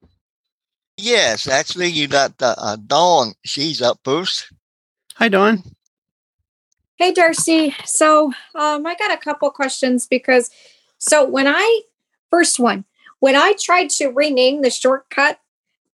[0.97, 3.33] Yes, actually, you got uh, uh, Dawn.
[3.43, 4.53] She's up first.
[5.15, 5.63] Hi, Dawn.
[7.01, 7.75] Hey, Darcy.
[7.83, 10.51] So um, I got a couple questions because
[10.99, 11.81] So when I
[12.29, 12.85] first one,
[13.21, 15.39] when I tried to rename the shortcut,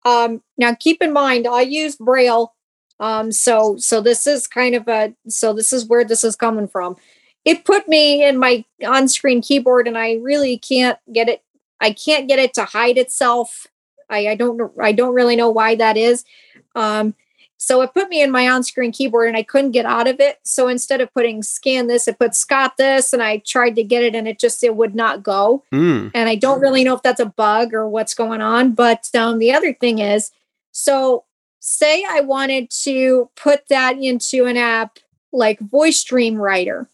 [0.04, 2.54] um, now keep in mind I use Braille.
[2.98, 6.66] Um, so so this is kind of a so this is where this is coming
[6.66, 6.96] from.
[7.44, 11.44] It put me in my on-screen keyboard, and I really can't get it.
[11.80, 13.68] I can't get it to hide itself.
[14.10, 16.24] I, I don't I don't really know why that is.
[16.74, 17.14] Um,
[17.58, 20.38] so it put me in my on-screen keyboard and I couldn't get out of it.
[20.44, 24.02] So instead of putting scan this, it put Scott this, and I tried to get
[24.02, 25.64] it and it just it would not go.
[25.72, 26.10] Mm.
[26.14, 28.72] And I don't really know if that's a bug or what's going on.
[28.72, 30.30] But um, the other thing is,
[30.72, 31.24] so
[31.60, 34.98] say I wanted to put that into an app
[35.32, 36.88] like Voice Dream Writer.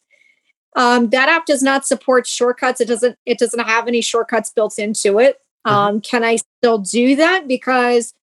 [0.75, 2.81] Um, that app does not support shortcuts.
[2.81, 3.19] It doesn't.
[3.27, 5.39] It doesn't have any shortcuts built into it.
[5.65, 7.47] Um, Can I still do that?
[7.47, 8.15] Because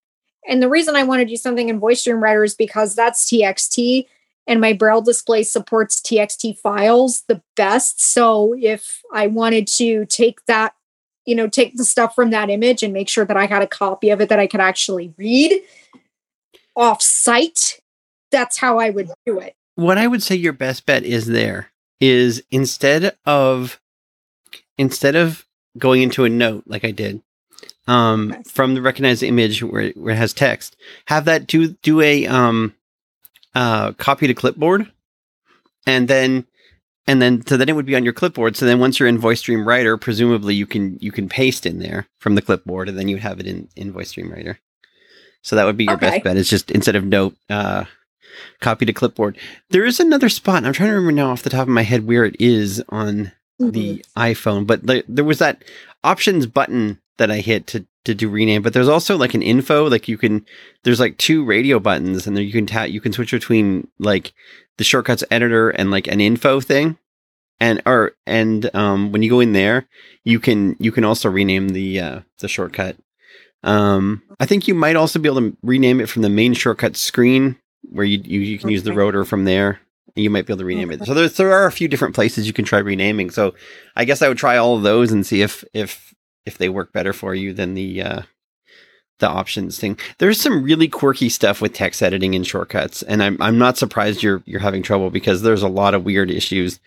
[0.48, 3.26] and the reason I want to do something in Voice Dream Writer is because that's
[3.26, 4.06] TXT
[4.50, 8.02] and my Braille display supports TXT files the best.
[8.02, 10.74] So if I wanted to take that,
[11.26, 13.68] you know, take the stuff from that image and make sure that I had a
[13.68, 15.62] copy of it that I could actually read
[16.76, 17.80] off site,
[18.32, 19.56] that's how I would do it.
[19.76, 21.70] What I would say your best bet is there
[22.02, 23.80] is instead of
[24.80, 25.46] instead of
[25.78, 27.22] going into a note like I did,
[27.90, 28.44] um, Okay.
[28.44, 30.76] from the recognized image where it, where it has text,
[31.06, 32.74] have that do do a um,
[33.56, 34.92] uh, copy to clipboard,
[35.88, 36.46] and then
[37.08, 38.56] and then so then it would be on your clipboard.
[38.56, 41.80] So then once you're in Voice Dream Writer, presumably you can you can paste in
[41.80, 44.60] there from the clipboard, and then you have it in in Voice Dream Writer.
[45.42, 46.12] So that would be your Okay.
[46.12, 46.38] best bet.
[46.38, 47.86] Is just instead of note, uh,
[48.60, 49.38] copy to clipboard.
[49.72, 50.64] There is another spot.
[50.66, 53.32] I'm trying to remember now off the top of my head where it is on
[53.60, 55.64] the iPhone, but the, there was that
[56.04, 58.64] options button that I hit to to do rename.
[58.64, 60.46] But there's also like an info, like you can.
[60.84, 62.90] There's like two radio buttons, and there you can tap.
[62.90, 64.34] You can switch between like
[64.78, 66.98] the shortcuts editor and like an info thing,
[67.60, 69.88] and or and um when you go in there,
[70.24, 72.98] you can you can also rename the uh the shortcut.
[73.62, 76.96] Um, I think you might also be able to rename it from the main shortcut
[76.96, 79.80] screen where you you, you can use the rotor from there.
[80.16, 81.06] And you might be able to rename it.
[81.06, 83.30] So there, there are a few different places you can try renaming.
[83.30, 83.54] So
[83.96, 86.09] I guess I would try all of those and see if if
[86.50, 88.22] if they work better for you than the uh,
[89.20, 89.98] the options thing.
[90.18, 94.24] There's some really quirky stuff with text editing and shortcuts, and I'm I'm not surprised
[94.24, 96.80] you're you're having trouble because there's a lot of weird issues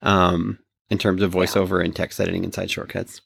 [0.00, 0.58] um,
[0.90, 3.20] in terms of voiceover and text editing inside shortcuts.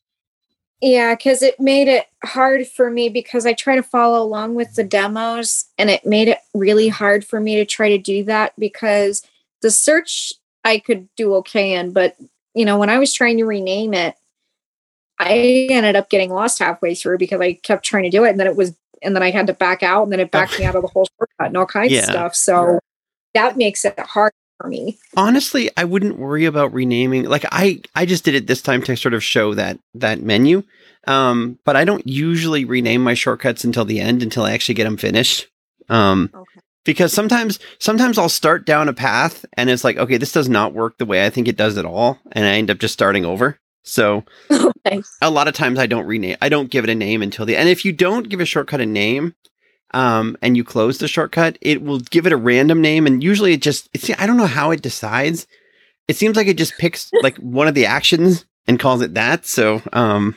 [0.83, 4.75] Yeah, because it made it hard for me because I try to follow along with
[4.75, 8.53] the demos and it made it really hard for me to try to do that
[8.59, 9.23] because
[9.63, 12.17] the search I could do okay in, but
[12.55, 14.17] you know, when I was trying to rename it,
[15.19, 18.41] I ended up getting lost halfway through because I kept trying to do it and
[18.41, 20.65] then it was and then I had to back out and then it backed me
[20.65, 22.01] out of the whole shortcut and all kinds Yeah.
[22.01, 22.35] of stuff.
[22.35, 22.79] So
[23.35, 24.97] that makes it hard for me.
[25.19, 28.97] honestly i wouldn't worry about renaming like i i just did it this time to
[28.97, 30.63] sort of show that that menu
[31.07, 34.85] um but i don't usually rename my shortcuts until the end until i actually get
[34.85, 35.47] them finished
[35.91, 36.61] um Okay.
[36.87, 40.73] because sometimes sometimes i'll start down a path and it's like okay this does not
[40.73, 43.27] work the way i think it does at all and i end up just starting
[43.27, 45.03] over so Okay.
[45.23, 47.57] a lot of times I don't rename I don't give it a name until the
[47.57, 49.35] and if you don't give a shortcut a name
[49.95, 53.53] um and you close the shortcut it will give it a random name and usually
[53.53, 55.47] it just it's I don't know how it decides.
[56.09, 59.47] It seems like it just picks like one of the actions and calls it that
[59.47, 60.35] so um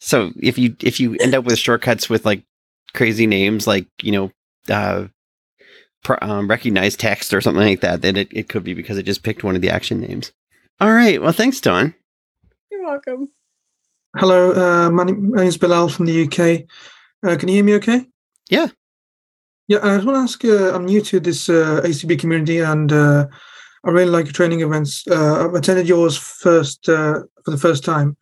[0.00, 2.42] so if you if you end up with shortcuts with like
[2.94, 4.30] crazy names like you know
[4.68, 5.06] uh
[6.02, 9.04] pro- um, recognize text or something like that then it, it could be because it
[9.04, 10.32] just picked one of the action names.
[10.80, 11.94] All right well thanks Don
[12.80, 13.28] You're welcome.
[14.16, 16.64] Hello, uh, my, name, is Bilal from the UK.
[17.22, 18.06] Uh, can you hear me okay?
[18.48, 18.68] Yeah.
[19.68, 22.90] Yeah, I just want to ask uh, I'm new to this uh, ACB community and
[22.90, 23.26] uh,
[23.84, 25.04] I really like your training events.
[25.06, 28.16] Uh, I've attended yours first uh, for the first time.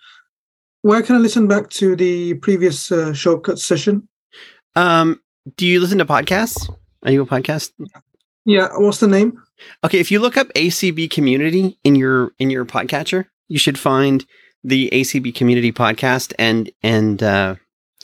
[0.82, 4.08] Where can I listen back to the previous uh, shortcut session?
[4.74, 5.20] Um,
[5.56, 6.68] do you listen to podcasts?
[7.04, 7.70] Are you a podcast?
[8.44, 9.40] Yeah, what's the name?
[9.84, 14.26] Okay, if you look up ACB community in your in your podcatcher, you should find
[14.64, 17.54] the ACB community podcast and and uh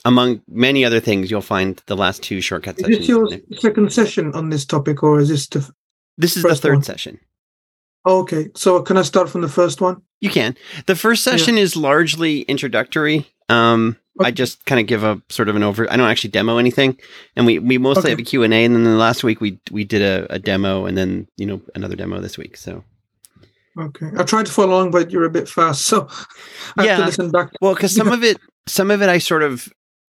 [0.05, 2.97] among many other things you'll find the last two shortcut Is sessions.
[2.99, 3.27] this your
[3.59, 5.59] second session on this topic or is this the.
[5.59, 5.71] f-
[6.17, 6.83] This is the third one?
[6.83, 7.19] session.
[8.05, 10.01] Oh, okay, so can I start from the first one?
[10.21, 10.55] You can.
[10.85, 11.31] The first Yeah.
[11.33, 13.25] session is largely introductory.
[13.49, 16.57] Um I just kind of give a sort of an over I don't actually demo
[16.57, 16.97] anything.
[17.35, 18.09] And we we mostly Okay.
[18.11, 20.95] have a Q&A and then the last week we we did a, a demo and
[20.97, 22.55] then, you know, another demo this week.
[22.57, 22.83] So
[23.77, 26.07] Okay, I tried to follow along, but you're a bit fast, so
[26.77, 26.97] I have Yeah.
[26.97, 27.51] to listen back.
[27.61, 29.67] Well, because some of it, some of it, I sort of,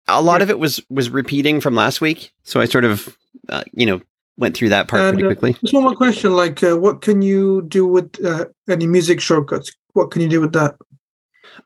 [0.07, 3.17] a lot of it was was repeating from last week, so I sort of,
[3.49, 4.01] uh, you know,
[4.37, 5.53] went through that part And, pretty uh, quickly.
[5.61, 9.71] Just one more question: like, uh, what can you do with uh, any music shortcuts?
[9.93, 10.75] What can you do with that?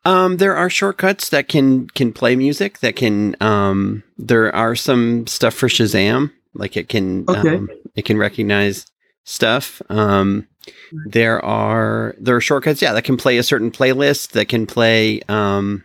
[0.05, 2.79] Um, there are shortcuts that can can play music.
[2.79, 3.35] That can.
[3.41, 7.25] Um, there are some stuff for Shazam, like it can.
[7.27, 7.55] Okay.
[7.55, 8.85] Um, it can recognize
[9.29, 9.81] stuff.
[9.89, 10.47] Um,
[11.05, 12.81] there are there are shortcuts.
[12.81, 14.31] Yeah, that can play a certain playlist.
[14.31, 15.21] That can play.
[15.29, 15.83] Um,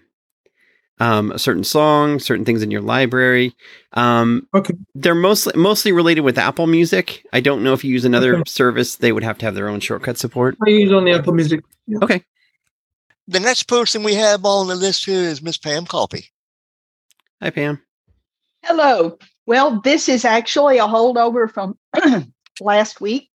[1.01, 3.53] um, a certain song, certain things in your library.
[3.95, 4.75] Um, Okay.
[4.95, 7.27] they're mostly mostly related with Apple Music.
[7.33, 8.43] I don't know if you use another Okay.
[8.47, 10.57] service, they would have to have their own shortcut support.
[10.65, 11.65] I use only Apple Music.
[11.89, 11.99] Yeah.
[12.01, 12.25] Okay.
[13.27, 16.27] The next person we have on the list here is Miss Pam Coffey.
[17.43, 17.83] Hi, Pam.
[18.63, 19.19] Hello.
[19.47, 21.77] Well, this is actually a holdover from
[22.61, 23.31] last week.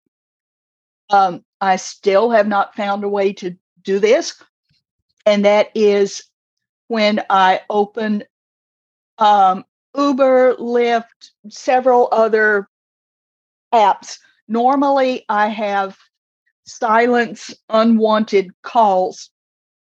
[1.11, 4.43] Um, I still have not found a way to do this,
[5.27, 6.23] and that is
[6.89, 8.25] when I open
[9.19, 9.65] um,
[9.97, 12.69] Uber, Lyft, several other
[13.73, 14.19] apps.
[14.47, 15.97] Normally, I have
[16.65, 19.31] silence unwanted calls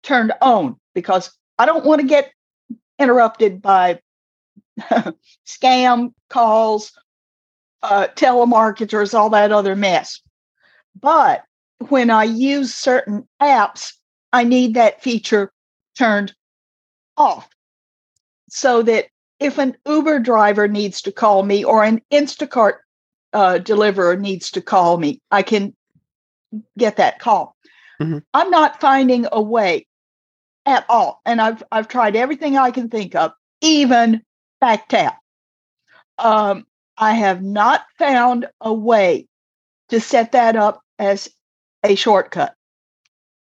[0.02, 2.32] turned on because I don't want to get
[2.98, 4.00] interrupted by
[5.46, 6.92] scam calls,
[7.82, 10.20] uh, telemarketers, all that other mess.
[11.00, 11.44] But
[11.88, 13.92] when I use certain apps,
[14.32, 15.52] I need that feature
[15.96, 16.34] turned
[17.16, 17.48] off
[18.48, 19.06] so that
[19.40, 22.74] if an Uber driver needs to call me or an Instacart
[23.32, 25.74] uh, deliverer needs to call me, I can
[26.78, 27.56] get that call.
[28.00, 28.22] Mhm.
[28.32, 29.86] I'm not finding a way
[30.66, 34.22] at all, and I've I've tried everything I can think of, even
[34.60, 35.18] back tap.
[36.18, 36.64] Um,
[36.96, 39.26] I have not found a way
[39.88, 41.30] to set that up as
[41.84, 42.54] a shortcut.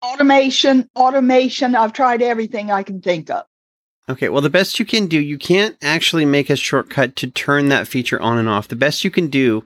[0.03, 1.75] Automation, automation.
[1.75, 3.45] I've tried everything I can think of.
[4.09, 7.69] Okay, well, the best you can do, you can't actually make a shortcut to turn
[7.69, 8.69] that feature on and off.
[8.69, 9.65] The best you can do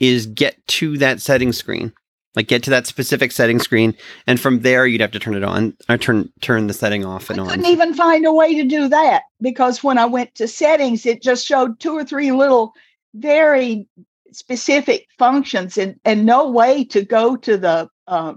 [0.00, 1.92] is get to that setting screen,
[2.34, 3.94] like get to that specific setting screen,
[4.26, 7.30] and from there you'd have to turn it on or turn turn the setting off
[7.30, 7.48] and I on.
[7.50, 11.22] couldn't even find a way to do that because when I went to settings, it
[11.22, 12.72] just showed two or three little
[13.14, 13.88] very
[14.36, 18.34] specific functions and, and no way to go to the uh,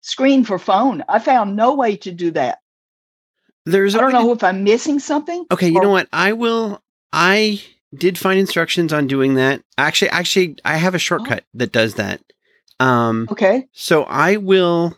[0.00, 1.02] screen for phone.
[1.08, 2.58] I found no way to do that.
[3.64, 5.44] There's I don't know if I'm missing something.
[5.50, 6.08] Okay, you or- know what?
[6.12, 6.80] I will.
[7.12, 7.60] I
[7.94, 9.62] did find instructions on doing that.
[9.76, 12.20] Actually, actually, I have a shortcut that does that.
[12.78, 13.66] Um, Okay.
[13.72, 14.96] so I will,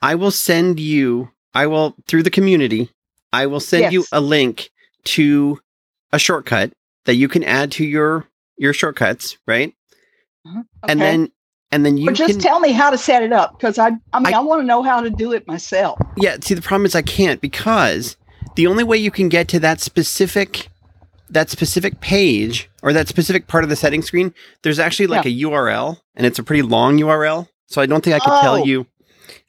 [0.00, 1.30] I will send you.
[1.52, 2.88] I will through the community.
[3.32, 4.70] I will send you a link
[5.04, 5.58] to
[6.12, 6.72] a shortcut
[7.04, 8.26] that you can add to your
[8.62, 9.74] your shortcuts, right?
[10.46, 10.64] Mhm.
[10.88, 11.32] And then
[11.72, 12.38] and then you Or just can.
[12.40, 14.66] tell me how to set it up because I, I mean, I- I, want to
[14.66, 15.98] know how to do it myself.
[16.18, 18.16] Yeah, see the problem is I can't because
[18.56, 20.68] the only way you can get to that specific
[21.30, 25.30] that specific page or that specific part of the setting screen, there's actually like a
[25.30, 27.48] URL and it's a pretty long URL.
[27.68, 28.42] So I don't think I can Oh.
[28.42, 28.86] tell you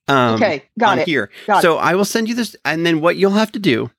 [0.07, 0.63] um okay.
[0.79, 1.07] Got it.
[1.07, 1.29] here.
[1.45, 3.91] Got so I will send you this and then what you'll have to do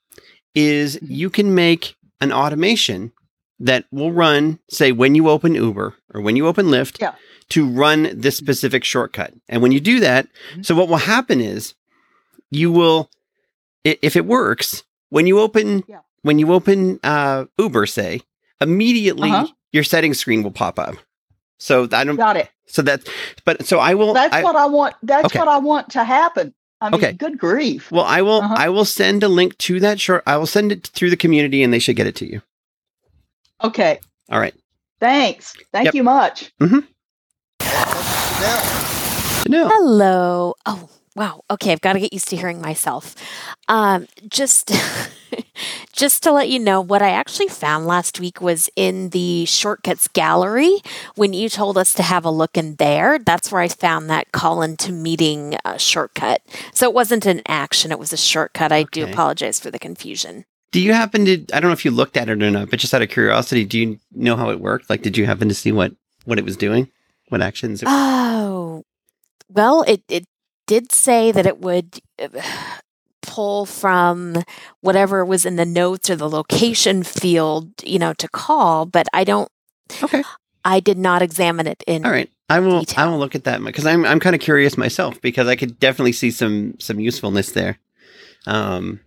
[0.55, 1.07] is Mhm.
[1.11, 3.13] you can make an automation
[3.61, 7.15] that will run say when you open Uber or when you open Lyft Yeah.
[7.51, 9.33] to run this specific shortcut.
[9.49, 10.27] And when you do that,
[10.57, 10.67] Mhm.
[10.67, 11.75] so what will happen is
[12.51, 13.11] you will
[13.85, 15.99] if it works, when you open Yeah.
[16.23, 18.23] when you open uh, Uber, say,
[18.61, 19.47] immediately Uh-huh.
[19.73, 20.95] your settings screen will pop up.
[21.59, 22.17] So I don't.
[22.17, 22.49] Got it.
[22.67, 23.05] So that's.
[23.45, 24.15] But so I will.
[24.15, 24.95] That's I, what I want.
[25.03, 25.39] That's Okay.
[25.39, 26.55] what I want to happen.
[26.81, 27.13] I mean, Okay.
[27.13, 27.91] good grief.
[27.93, 28.41] well, I will.
[28.43, 28.55] Uh-huh.
[28.59, 30.23] I will send a link to that short.
[30.27, 32.43] I will send it through the community, and they should get it to you.
[33.65, 33.99] Okay.
[34.31, 34.55] All right.
[35.01, 35.55] Thanks.
[35.73, 35.95] Thank Yep.
[35.95, 36.53] you much.
[36.61, 36.83] Now,
[39.49, 39.69] No.
[39.69, 40.55] Hello.
[40.67, 41.41] Oh, wow.
[41.51, 43.15] Okay, I've got to get used to hearing myself.
[43.69, 44.71] Um, just
[45.93, 50.09] just to let you know, what I actually found last week was in the shortcuts
[50.09, 50.81] gallery.
[51.15, 54.33] When you told us to have a look in there, that's where I found that
[54.33, 56.43] call into meeting uh, shortcut.
[56.75, 58.73] So it wasn't an action; it was a shortcut.
[58.73, 60.45] I do apologize for the confusion.
[60.75, 61.35] Do you happen to?
[61.53, 63.65] I don't know if you looked at it or not, but just out of curiosity,
[63.65, 64.91] do you know how it worked?
[64.91, 65.93] Like, did you happen to see what
[66.25, 66.91] what it was doing?
[67.29, 67.81] What actions?
[67.81, 68.83] It, Oh,
[69.49, 70.25] well, it, it
[70.67, 72.27] did say that it would uh,
[73.23, 74.43] pull from
[74.81, 79.23] whatever was in the notes or the location field, you know, to call, but I
[79.23, 79.49] don't,
[80.03, 80.25] okay.
[80.65, 82.05] I did not examine it in.
[82.05, 82.29] All right.
[82.49, 82.85] I will.
[82.97, 85.79] I will look at that because I'm I'm kind of curious myself because I could
[85.79, 87.79] definitely see some some usefulness there.
[88.47, 88.99] Um,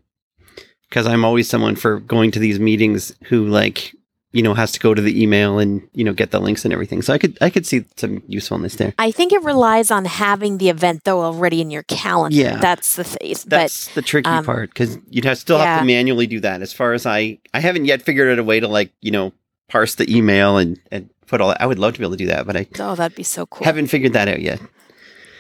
[0.90, 3.94] because I'm always someone for going to these meetings who like
[4.34, 6.74] you know has to go to the email and you know get the links and
[6.74, 7.02] everything.
[7.02, 8.94] So I could I could see some usefulness there.
[9.00, 12.36] I think it relies on having the event though already in your calendar.
[12.36, 12.58] Yeah.
[12.58, 13.34] That's the thing.
[13.46, 16.62] But That's the tricky um, part because you'd have, still have to manually do that.
[16.62, 19.34] As far as I I haven't yet figured out a way to like you know
[19.70, 21.50] parse the email and and put all.
[21.50, 21.62] that.
[21.62, 23.46] I would love to be able to do that, but I oh, that'd be so
[23.46, 23.66] cool.
[23.66, 24.60] haven't figured that out yet.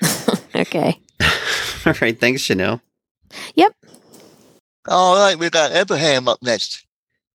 [0.55, 0.99] okay.
[1.85, 2.19] all right.
[2.19, 2.81] Thanks, Chanel.
[4.87, 6.85] All right, we got Abraham up next.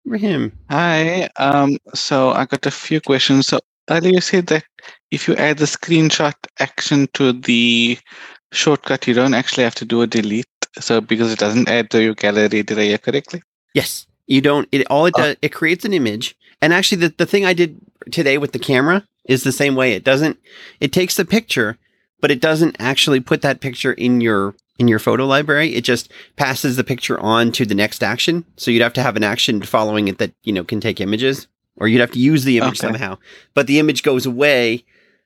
[0.04, 0.52] Rahim.
[0.70, 1.28] Hi.
[1.36, 3.46] Um, so I got a few questions.
[3.48, 4.64] So earlier you said that
[5.10, 7.98] if you add the screenshot action to the
[8.52, 10.46] shortcut, you don't actually have to do a delete.
[10.80, 13.42] So because it doesn't add to your gallery, did I hear correctly?
[13.74, 14.06] Yes.
[14.26, 15.22] You don't it all it Oh.
[15.22, 16.36] does it creates an image.
[16.62, 17.78] And actually the, the thing I did
[18.10, 19.92] today with the camera is the same way.
[19.92, 20.38] It doesn't
[20.80, 21.78] it takes the picture,
[22.20, 25.74] but it doesn't actually put that picture in your in your photo library.
[25.74, 28.44] It just passes the picture on to the next action.
[28.56, 31.46] So you'd have to have an action following it that, you know, can take images.
[31.76, 32.88] Or you'd have to use the image Okay.
[32.88, 33.18] somehow.
[33.54, 34.84] But the image goes away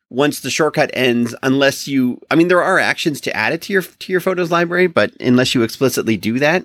[0.08, 3.72] once the shortcut ends unless you I mean there are actions to add it to
[3.72, 6.64] your to your photos library, but unless you explicitly do that,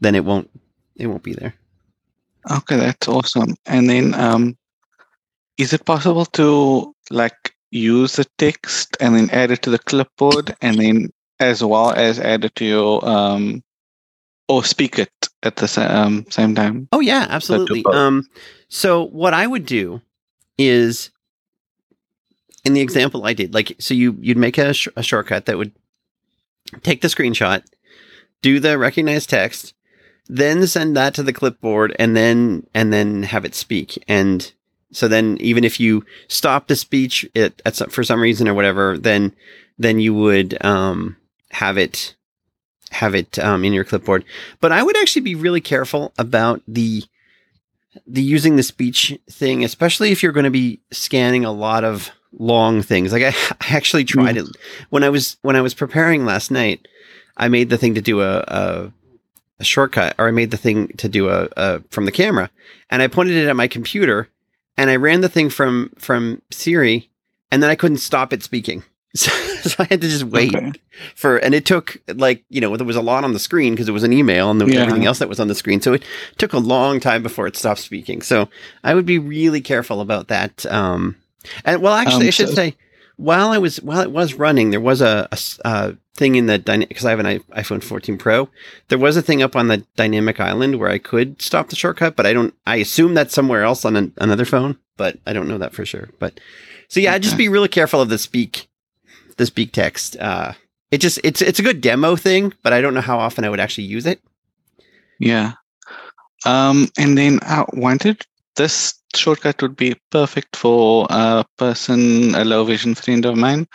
[0.00, 0.50] then it won't
[0.96, 1.54] it won't be there.
[2.50, 3.54] Okay, that's awesome.
[3.66, 4.56] And then, um,
[5.58, 10.56] is it possible to like use the text and then add it to the clipboard,
[10.60, 13.62] and then as well as add it to your um,
[14.48, 16.88] or speak it at the um, same time?
[16.92, 17.82] Oh yeah, absolutely.
[17.82, 17.94] both.
[17.94, 18.28] Um,
[18.68, 20.02] so what I would do
[20.58, 21.10] is,
[22.64, 25.56] in the example I did, like, so you you'd make a, sh- a shortcut that
[25.56, 25.72] would
[26.82, 27.64] take the screenshot,
[28.42, 29.74] do the recognized text,
[30.28, 34.02] then send that to the clipboard, and then and then have it speak.
[34.06, 34.52] And
[34.92, 38.54] so then even if you stop the speech it, at some, for some reason or
[38.54, 39.34] whatever, then
[39.78, 41.16] then you would um,
[41.50, 42.14] have it
[42.90, 44.24] have it um, in your clipboard.
[44.60, 47.04] But I would actually be really careful about the
[48.06, 52.10] the using the speech thing, especially if you're going to be scanning a lot of
[52.32, 53.12] long things.
[53.12, 53.28] Like I,
[53.60, 54.46] I actually tried it
[54.90, 56.86] when I was when I was preparing last night.
[57.36, 58.92] I made the thing to do a, a
[59.60, 62.50] a shortcut, or I made the thing to do a, a from the camera,
[62.90, 64.28] and I pointed it at my computer,
[64.76, 67.10] and I ran the thing from from Siri,
[67.50, 68.82] and then I couldn't stop it speaking.
[69.12, 69.32] So,
[69.70, 70.72] so I had to just wait Okay.
[71.14, 73.88] for, and it took like you know there was a lot on the screen because
[73.88, 74.82] it was an email and there was Yeah.
[74.82, 75.80] everything else that was on the screen.
[75.80, 76.02] So it
[76.38, 78.22] took a long time before it stopped speaking.
[78.22, 78.48] So
[78.84, 80.64] I would be really careful about that.
[80.66, 81.16] Um,
[81.64, 82.76] and well, actually, Um, I should so- say
[83.16, 85.28] while I was while it was running, there was a
[85.64, 86.58] uh, thing in the
[86.88, 88.48] because I have an iPhone 14 Pro.
[88.88, 92.16] There was a thing up on the dynamic island where I could stop the shortcut,
[92.16, 92.54] but I don't.
[92.66, 95.84] I assume that's somewhere else on an, another phone, but I don't know that for
[95.84, 96.08] sure.
[96.18, 96.40] But
[96.88, 98.68] so yeah, just be really careful of the speak,
[99.40, 100.16] the speak text.
[100.20, 100.52] Uh,
[100.92, 103.48] it just it's it's a good demo thing, but I don't know how often I
[103.48, 104.20] would actually use it.
[105.18, 105.52] Yeah.
[106.46, 108.24] Um, and then I wanted
[108.56, 113.66] this shortcut would be perfect for a person, a low vision friend of mine,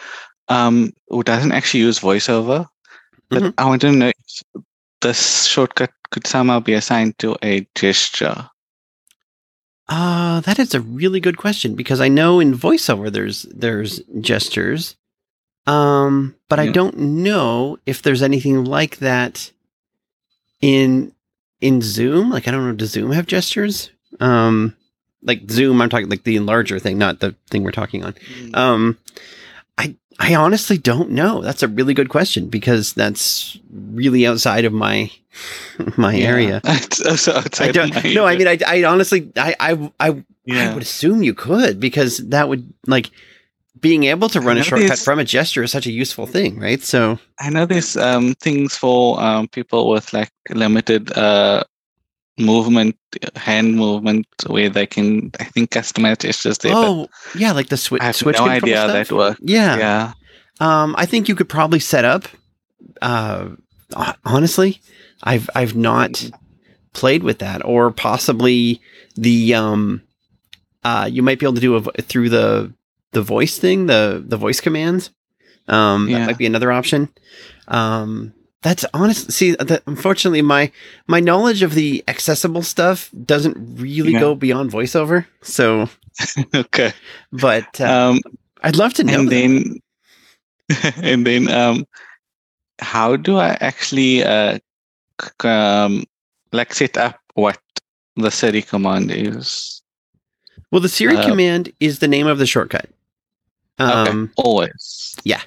[0.48, 2.68] um, who doesn't actually use voiceover.
[3.30, 3.54] But Mhm.
[3.58, 4.64] I want to know if
[5.02, 8.50] this shortcut could somehow be assigned to a gesture.
[9.88, 14.96] Uh, that is a really good question because I know in voiceover there's there's gestures.
[15.68, 19.52] Um, but I don't know if there's anything like that
[20.62, 21.12] in
[21.62, 22.30] in Zoom.
[22.30, 23.90] Like I don't know, does Zoom have gestures?
[24.20, 24.76] Um
[25.24, 28.14] like Zoom, I'm talking like the enlarger thing, not the thing we're talking on.
[28.54, 28.98] Um
[29.78, 31.42] I I honestly don't know.
[31.42, 35.12] That's a really good question because that's really outside of my
[35.98, 36.28] my Yeah.
[36.28, 36.62] area.
[37.60, 38.14] I don't.
[38.14, 42.18] No, I mean, I, I honestly, I, I, I, I would assume you could because
[42.30, 43.10] that would like
[43.86, 46.82] being able to run a shortcut from a gesture is such a useful thing, right?
[46.82, 51.64] So, I know there's um, things for um, people with like limited uh,
[52.40, 52.98] movement,
[53.36, 56.72] hand movement, where they can, I think, customize gestures there.
[56.74, 58.02] oh yeah, like the switch.
[58.02, 59.40] I have switch no idea how that works.
[59.44, 59.78] Yeah.
[59.78, 60.14] Yeah.
[60.60, 62.28] Um, I think you could probably set up.
[63.04, 63.50] Uh,
[64.26, 64.82] honestly,
[65.22, 66.28] I've I've not
[66.94, 68.82] played with that, or possibly
[69.16, 70.02] the um,
[70.84, 72.74] uh, you might be able to do a, through the
[73.16, 75.10] the voice thing, the the voice commands.
[75.68, 76.20] Um, Yeah.
[76.20, 77.10] that might be another option.
[77.68, 80.72] Um, that's honestly See, that, unfortunately, my
[81.08, 84.20] my knowledge of the accessible stuff doesn't really Yeah.
[84.26, 85.26] go beyond voiceover.
[85.42, 85.90] So,
[86.54, 86.92] okay.
[87.32, 88.20] but uh, Um,
[88.64, 89.20] I'd love to know.
[89.20, 89.54] and then,
[91.12, 91.86] and then, um,
[92.80, 94.58] how do I actually uh,
[95.22, 96.04] c- um,
[96.52, 97.58] like set up what
[98.18, 99.82] the Siri command is?
[100.72, 102.90] Well, the Siri Uh, command is the name of the shortcut.
[103.80, 104.10] Okay.
[104.10, 105.16] Um, Always.
[105.24, 105.42] yeah.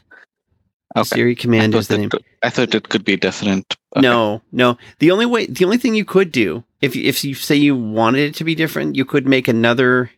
[0.97, 1.17] Okay.
[1.17, 2.11] Siri command is the name.
[2.11, 3.77] could- I thought it could be different.
[3.97, 4.01] Okay.
[4.03, 4.79] No, no.
[4.99, 7.75] The only way, the only thing you could do, if you, if you say you
[7.77, 10.11] wanted it to be different, you could make another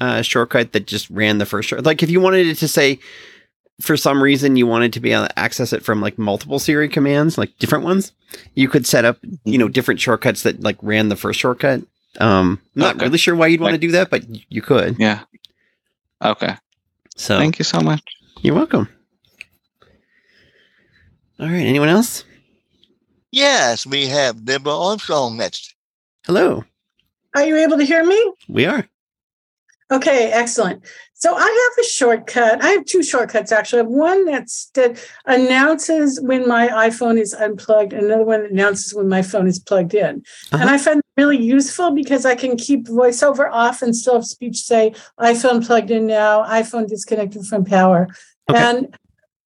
[0.00, 1.84] uh, shortcut that just ran the first short.
[1.84, 2.98] Like if you wanted it to say,
[3.80, 6.88] for some reason, you wanted to be able to access it from like multiple Siri
[6.88, 8.12] commands, like different ones,
[8.54, 11.82] you could set up, you know, different shortcuts that like ran the first shortcut.
[12.20, 13.06] Um, not Okay.
[13.06, 14.96] really sure why you'd want to do that, but you could.
[15.00, 15.20] Yeah.
[16.22, 16.54] Okay.
[17.16, 18.02] So Thank you so much.
[18.42, 18.88] You're welcome.
[21.40, 21.66] All right.
[21.66, 22.24] Anyone else?
[23.30, 25.74] Yes, we have Deborah Armstrong next.
[26.26, 26.64] Hello.
[27.34, 28.32] Are you able to hear me?
[28.48, 28.86] We are.
[29.90, 30.84] Okay, excellent.
[31.14, 32.62] So I have a shortcut.
[32.62, 33.80] I have two shortcuts actually.
[33.80, 38.50] I have one that's that announces when my iPhone is unplugged, and another one that
[38.50, 40.22] announces when my phone is plugged in.
[40.52, 40.58] Uh-huh.
[40.60, 44.26] And I find it really useful because I can keep voiceover off and still have
[44.26, 48.08] speech say iPhone plugged in now, iPhone disconnected from power.
[48.50, 48.58] Okay.
[48.60, 48.98] And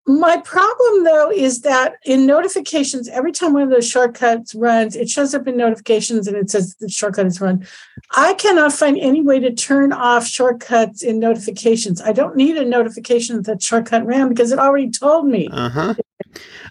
[0.09, 5.09] my problem though is that in notifications, every time one of those shortcuts runs, it
[5.09, 7.67] shows up in notifications and it says the shortcut is run.
[8.15, 12.01] I cannot find any way to turn off shortcuts in notifications.
[12.01, 15.93] I don't need a notification that shortcut ran because it already told me Uh huh.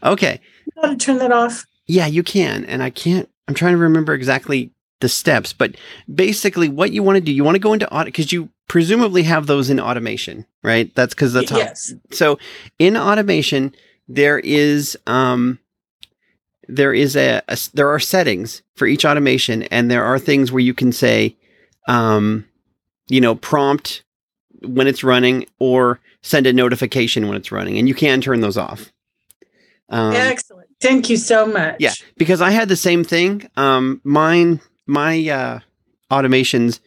[0.03, 0.40] Okay.
[0.80, 1.66] how to turn that off.
[1.86, 2.64] Yeah, you can.
[2.64, 5.76] And I can't, I'm trying to remember exactly the steps, but
[6.12, 9.22] basically what you want to do, you want to go into audit because you presumably
[9.24, 10.94] have those in automation, right?
[10.94, 11.59] That's because that's how.
[11.59, 11.92] yes.
[12.12, 12.38] So
[12.78, 13.74] in automation,
[14.09, 15.59] there is um
[16.68, 17.42] there is a
[17.74, 21.36] there are settings for each automation and there are things where you can say,
[21.88, 22.47] um,
[23.09, 24.03] you know, prompt
[24.62, 28.57] when it's running or send a notification when it's running and you can turn those
[28.57, 28.92] off.
[29.88, 30.68] Um, Excellent.
[30.80, 31.76] Thank you so much.
[31.78, 33.49] yeah, because I had the same thing.
[33.57, 35.59] Um, mine, my uh,
[36.11, 36.80] automations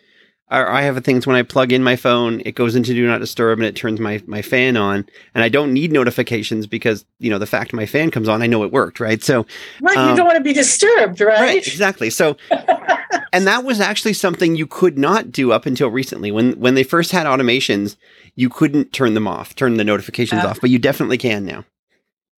[0.49, 0.67] are.
[0.69, 3.59] I have things when I plug in my phone, it goes into do not disturb
[3.59, 7.37] and it turns my my fan on, and I don't need notifications because you know
[7.39, 9.23] the fact my fan comes on, I know it worked, right?
[9.23, 9.45] So
[9.81, 9.97] Right.
[9.97, 11.39] Um, you don't want to be disturbed, right?
[11.39, 12.09] right, exactly.
[12.09, 12.35] So,
[13.33, 16.31] and that was actually something you could not do up until recently.
[16.31, 17.95] When when they first had automations,
[18.35, 20.49] you couldn't turn them off, turn the notifications Ah.
[20.51, 21.65] off, but you definitely can now.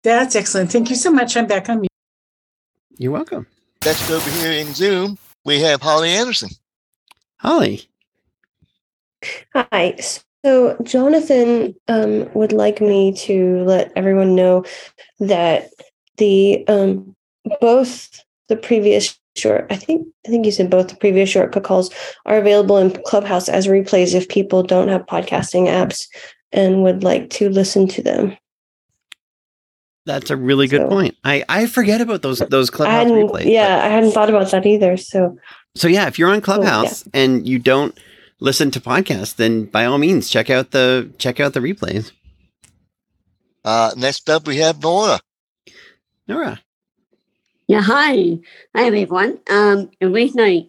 [0.04, 0.72] That's excellent.
[0.72, 1.38] Thank you so much.
[1.38, 1.88] I'm back on mute.
[2.98, 3.48] You're welcome,
[3.86, 6.50] Next over here in Zoom, we have Holly Anderson.
[7.38, 7.84] Holly.
[9.54, 9.98] Hi.
[10.44, 14.66] So Jonathan um, would like me to let everyone know
[15.20, 15.70] that
[16.18, 17.16] the um,
[17.60, 21.94] both the previous short I think I think you said both the previous short calls
[22.26, 26.08] are available in Clubhouse as replays if people don't have podcasting apps
[26.52, 28.36] and would like to listen to them.
[30.06, 31.16] That's a really good So- point.
[31.24, 33.46] I, I forget about those those I clubhouse hadn't, replays.
[33.52, 34.98] yeah, I hadn't thought about that either.
[34.98, 35.38] So
[35.76, 37.98] so yeah, if you're on Clubhouse and you don't
[38.40, 42.12] listen to podcasts, then by all means check out the check out the replays.
[43.64, 45.20] Uh, next up, we have Nora.
[46.28, 46.60] Nora.
[47.68, 48.40] Yeah, hi.
[48.76, 49.40] Hi, everyone.
[49.50, 50.68] Um, the reason I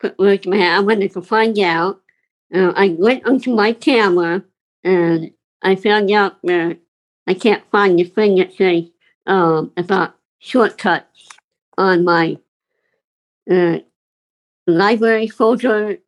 [0.00, 2.00] put words in my head, I wanted to find out.
[2.52, 4.42] Uh, I went onto my camera
[4.82, 5.32] and
[5.62, 6.78] I found out that
[7.28, 8.84] I can't find the thing that says
[9.26, 11.28] um, about shortcuts
[11.76, 12.38] on my
[13.50, 13.80] uh,
[14.66, 15.98] library folder,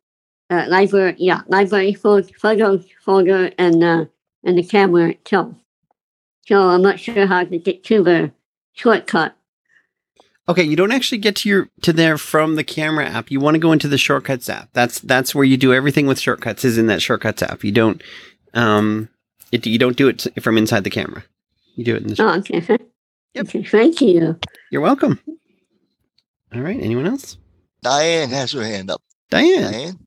[0.49, 4.05] uh, library, yeah, library fo- photos folder, and uh,
[4.43, 5.53] and the camera itself.
[6.47, 8.31] So I'm not sure how to get to the
[8.73, 9.35] shortcut.
[10.49, 13.29] Okay, you don't actually get to your to there from the camera app.
[13.29, 14.69] You want to go into the shortcuts app.
[14.73, 17.63] That's that's where you do everything with shortcuts is in that shortcuts app.
[17.63, 18.01] You don't
[18.55, 19.07] um
[19.51, 21.23] it, you don't do it from inside the camera.
[21.75, 22.77] You do it in the Oh, okay.
[23.37, 24.37] Okay, thank you.
[24.71, 25.17] You're welcome.
[26.53, 27.37] All right, anyone else?
[27.81, 29.01] Diane has her hand up.
[29.29, 29.71] Diane.
[29.71, 29.99] Diane.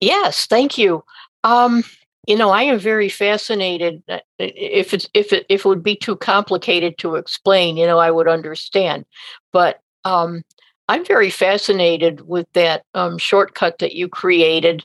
[0.00, 1.04] Yes, thank you.
[1.44, 1.84] Um,
[2.26, 4.02] you know, I am very fascinated.
[4.08, 7.98] uh, If it's if it if it would be too complicated to explain, you know,
[7.98, 9.04] I would understand.
[9.52, 10.42] But um,
[10.88, 14.84] I'm very fascinated with that um, shortcut that you created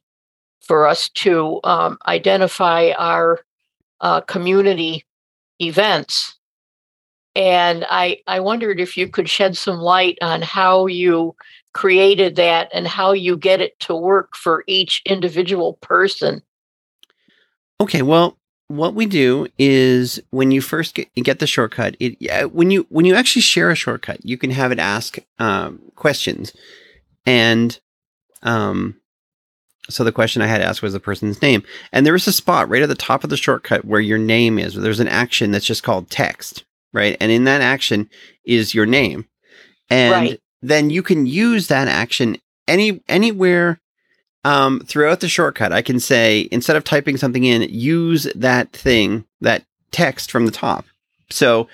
[0.69, 3.39] for us to um, identify our
[4.01, 5.03] uh, community
[5.59, 6.37] events.
[7.35, 11.35] And I I wondered if you could shed some light on how you
[11.73, 16.43] created that and how you get it to work for each individual person.
[17.81, 22.69] Okay, well, what we do is when you first get, get the shortcut, it when
[22.69, 26.53] you when you actually share a shortcut, you can have it ask um, questions,
[27.25, 27.79] and
[28.43, 28.99] um,
[29.89, 32.31] so the question I had to ask was the person's name, and there is a
[32.33, 34.75] spot right at the top of the shortcut where your name is.
[34.75, 36.63] There's an action that's just called text,
[36.93, 37.17] right?
[37.19, 38.09] And in that action
[38.45, 39.27] is your name,
[39.89, 40.39] and Right.
[40.61, 42.37] then you can use that action
[42.67, 43.79] any anywhere
[44.45, 49.25] um, throughout the shortcut, I can say instead of typing something in, use that thing,
[49.41, 50.85] that text from the top.
[51.29, 51.67] So,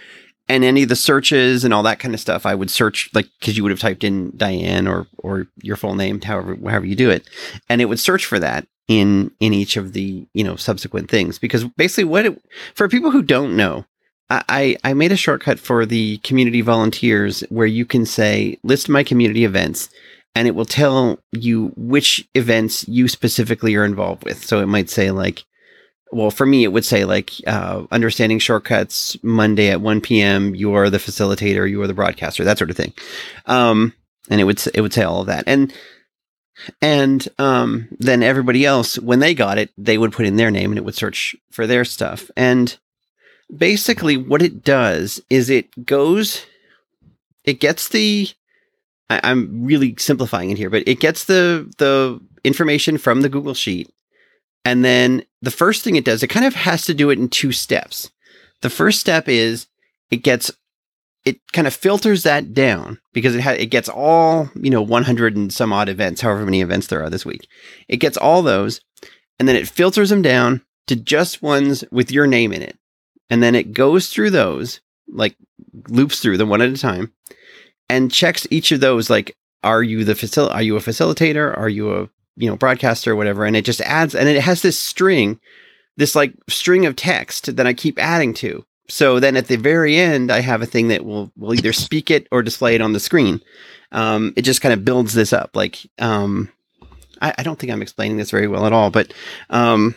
[0.47, 3.27] and any of the searches and all that kind of stuff, I would search like
[3.39, 6.95] because you would have typed in Diane or or your full name, however however you
[6.95, 7.27] do it,
[7.69, 11.39] and it would search for that in in each of the you know subsequent things.
[11.39, 12.41] Because basically, what it,
[12.75, 13.85] for people who don't know,
[14.29, 19.03] I I made a shortcut for the community volunteers where you can say list my
[19.03, 19.89] community events
[20.35, 24.43] and it will tell you which events you specifically are involved with.
[24.43, 25.45] So it might say like
[26.15, 30.55] well, for me, it would say like uh, understanding shortcuts Monday at 1 p.m.
[30.55, 32.93] You are the facilitator, you are the broadcaster, that sort of thing.
[33.47, 33.93] Um,
[34.29, 35.73] and it would it would say all of that, and
[36.81, 40.71] and um, then everybody else, when they got it, they would put in their name
[40.71, 42.31] and it would search for their stuff.
[42.37, 42.77] And
[43.55, 46.45] basically, what it does is it goes,
[47.43, 48.29] it gets the.
[49.09, 53.53] I, I'm really simplifying it here, but it gets the the information from the Google
[53.53, 53.91] Sheet,
[54.63, 57.29] and then the first thing it does, it kind of has to do it in
[57.29, 58.09] two steps.
[58.61, 59.67] The first step is
[60.09, 60.51] it gets
[61.23, 65.35] it kind of filters that down because it ha- it gets all you know 100
[65.35, 67.47] and some odd events, however many events there are this week.
[67.87, 68.81] It gets all those,
[69.39, 72.77] and then it filters them down to just ones with your name in it,
[73.29, 75.35] and then it goes through those like
[75.89, 77.13] loops through them one at a time,
[77.87, 81.69] and checks each of those like are you the facil are you a facilitator are
[81.69, 84.77] you a you know broadcaster or whatever and it just adds and it has this
[84.77, 85.39] string
[85.97, 88.65] this like string of text that I keep adding to.
[88.87, 92.11] So then at the very end I have a thing that will will either speak
[92.11, 93.41] it or display it on the screen.
[93.91, 96.51] Um, it just kind of builds this up like um,
[97.21, 99.13] I, I don't think I'm explaining this very well at all but
[99.49, 99.95] um,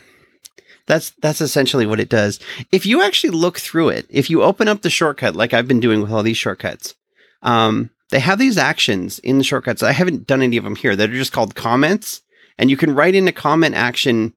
[0.85, 2.39] that's that's essentially what it does.
[2.71, 5.81] If you actually look through it if you open up the shortcut like I've been
[5.81, 6.95] doing with all these shortcuts
[7.41, 9.83] um, they have these actions in the shortcuts.
[9.83, 12.21] I haven't done any of them here that are just called comments,
[12.59, 14.33] and you can write in a comment action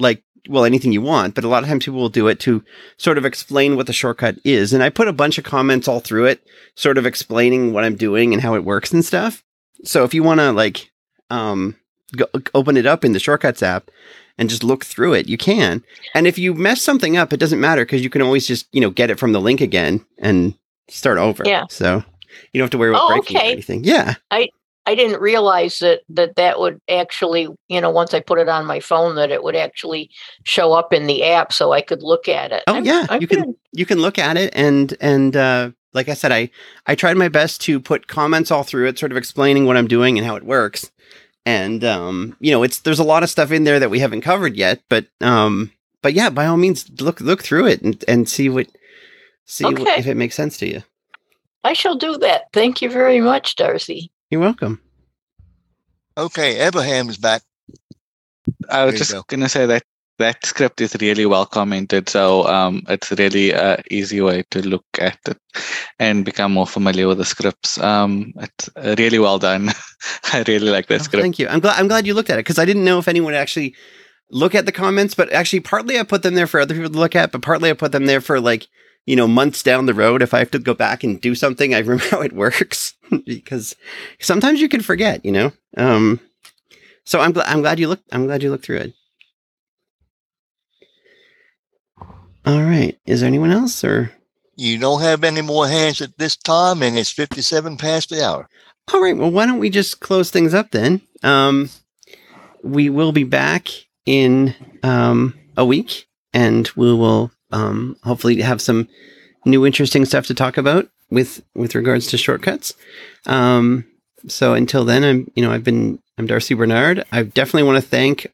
[0.00, 1.34] like well anything you want.
[1.34, 2.64] But a lot of times people will do it to
[2.96, 4.72] sort of explain what the shortcut is.
[4.72, 6.44] And I put a bunch of comments all through it,
[6.74, 9.44] sort of explaining what I'm doing and how it works and stuff.
[9.84, 10.90] So if you want to like
[11.30, 11.76] um,
[12.16, 13.90] go, open it up in the shortcuts app
[14.38, 15.84] and just look through it, you can.
[16.14, 18.80] And if you mess something up, it doesn't matter because you can always just you
[18.80, 20.54] know get it from the link again and
[20.88, 21.42] start over.
[21.44, 21.64] Yeah.
[21.68, 22.02] So
[22.52, 23.52] you don't have to worry about Oh, breaking okay.
[23.52, 23.84] anything.
[23.84, 24.14] Yeah.
[24.30, 24.48] I
[24.88, 28.64] I didn't realize that that that would actually, you know, once I put it on
[28.64, 30.08] my phone, that it would actually
[30.44, 32.62] show up in the app, so I could look at it.
[32.66, 36.08] Oh I'm- yeah, I'm you can you can look at it and and uh, like
[36.08, 36.48] I said, I
[36.86, 39.88] I tried my best to put comments all through it, sort of explaining what I'm
[39.88, 40.90] doing and how it works.
[41.44, 44.22] And um, you know, it's there's a lot of stuff in there that we haven't
[44.22, 45.70] covered yet, but um,
[46.00, 48.68] but yeah, by all means, look look through it and and see what
[49.44, 50.82] see what, if it makes sense to you.
[51.62, 52.44] I shall do that.
[52.54, 54.10] Thank you very much, Darcy.
[54.30, 54.80] You're welcome.
[56.16, 57.42] Okay, Abraham is back.
[58.68, 59.22] I was There just go.
[59.28, 59.82] gonna say that
[60.18, 64.84] that script is really well commented, so um, it's really a easy way to look
[64.98, 65.38] at it
[66.00, 67.78] and become more familiar with the scripts.
[67.78, 69.70] Um, it's uh, really well done.
[70.32, 71.20] I really like that script.
[71.20, 71.48] Oh, Thank you.
[71.48, 73.74] I'm glad I'm glad you looked at it because I didn't know if anyone actually
[74.30, 76.98] look at the comments, but actually partly I put them there for other people to
[76.98, 78.66] look at, but partly I put them there for like,
[79.08, 81.74] you know, months down the road if I have to go back and do something,
[81.74, 82.92] I remember how it works
[83.24, 83.74] because
[84.20, 85.52] sometimes you can forget, you know.
[85.78, 86.20] Um
[87.04, 88.92] so I'm glad I'm glad you looked I'm glad you looked through it.
[92.44, 92.98] All right.
[93.06, 94.12] Is there anyone else or
[94.56, 98.48] You don't have any more hands at this time, and it's 57 past the hour.
[98.92, 99.16] All right.
[99.16, 101.00] Well, why don't we just close things up then?
[101.22, 101.70] Um,
[102.62, 103.68] we will be back
[104.04, 108.88] in um, a week, and we will um, hopefully have some
[109.44, 112.74] new interesting stuff to talk about with with regards to shortcuts.
[113.26, 113.84] Um,
[114.26, 117.04] so until then, I'm you know I've been I'm Darcy Bernard.
[117.12, 118.26] I definitely want to thank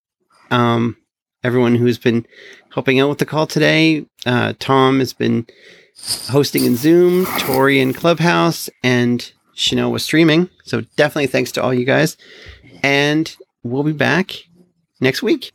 [0.51, 0.97] um,
[1.43, 2.27] everyone who's been
[2.73, 4.07] helping out with the call today.
[4.27, 5.47] Uh, Tom has been
[6.29, 10.49] hosting in Zoom, Tori in Clubhouse, and Chanel was streaming.
[10.65, 12.17] So definitely thanks to all you guys.
[12.83, 14.33] And we'll be back
[15.01, 15.53] next week.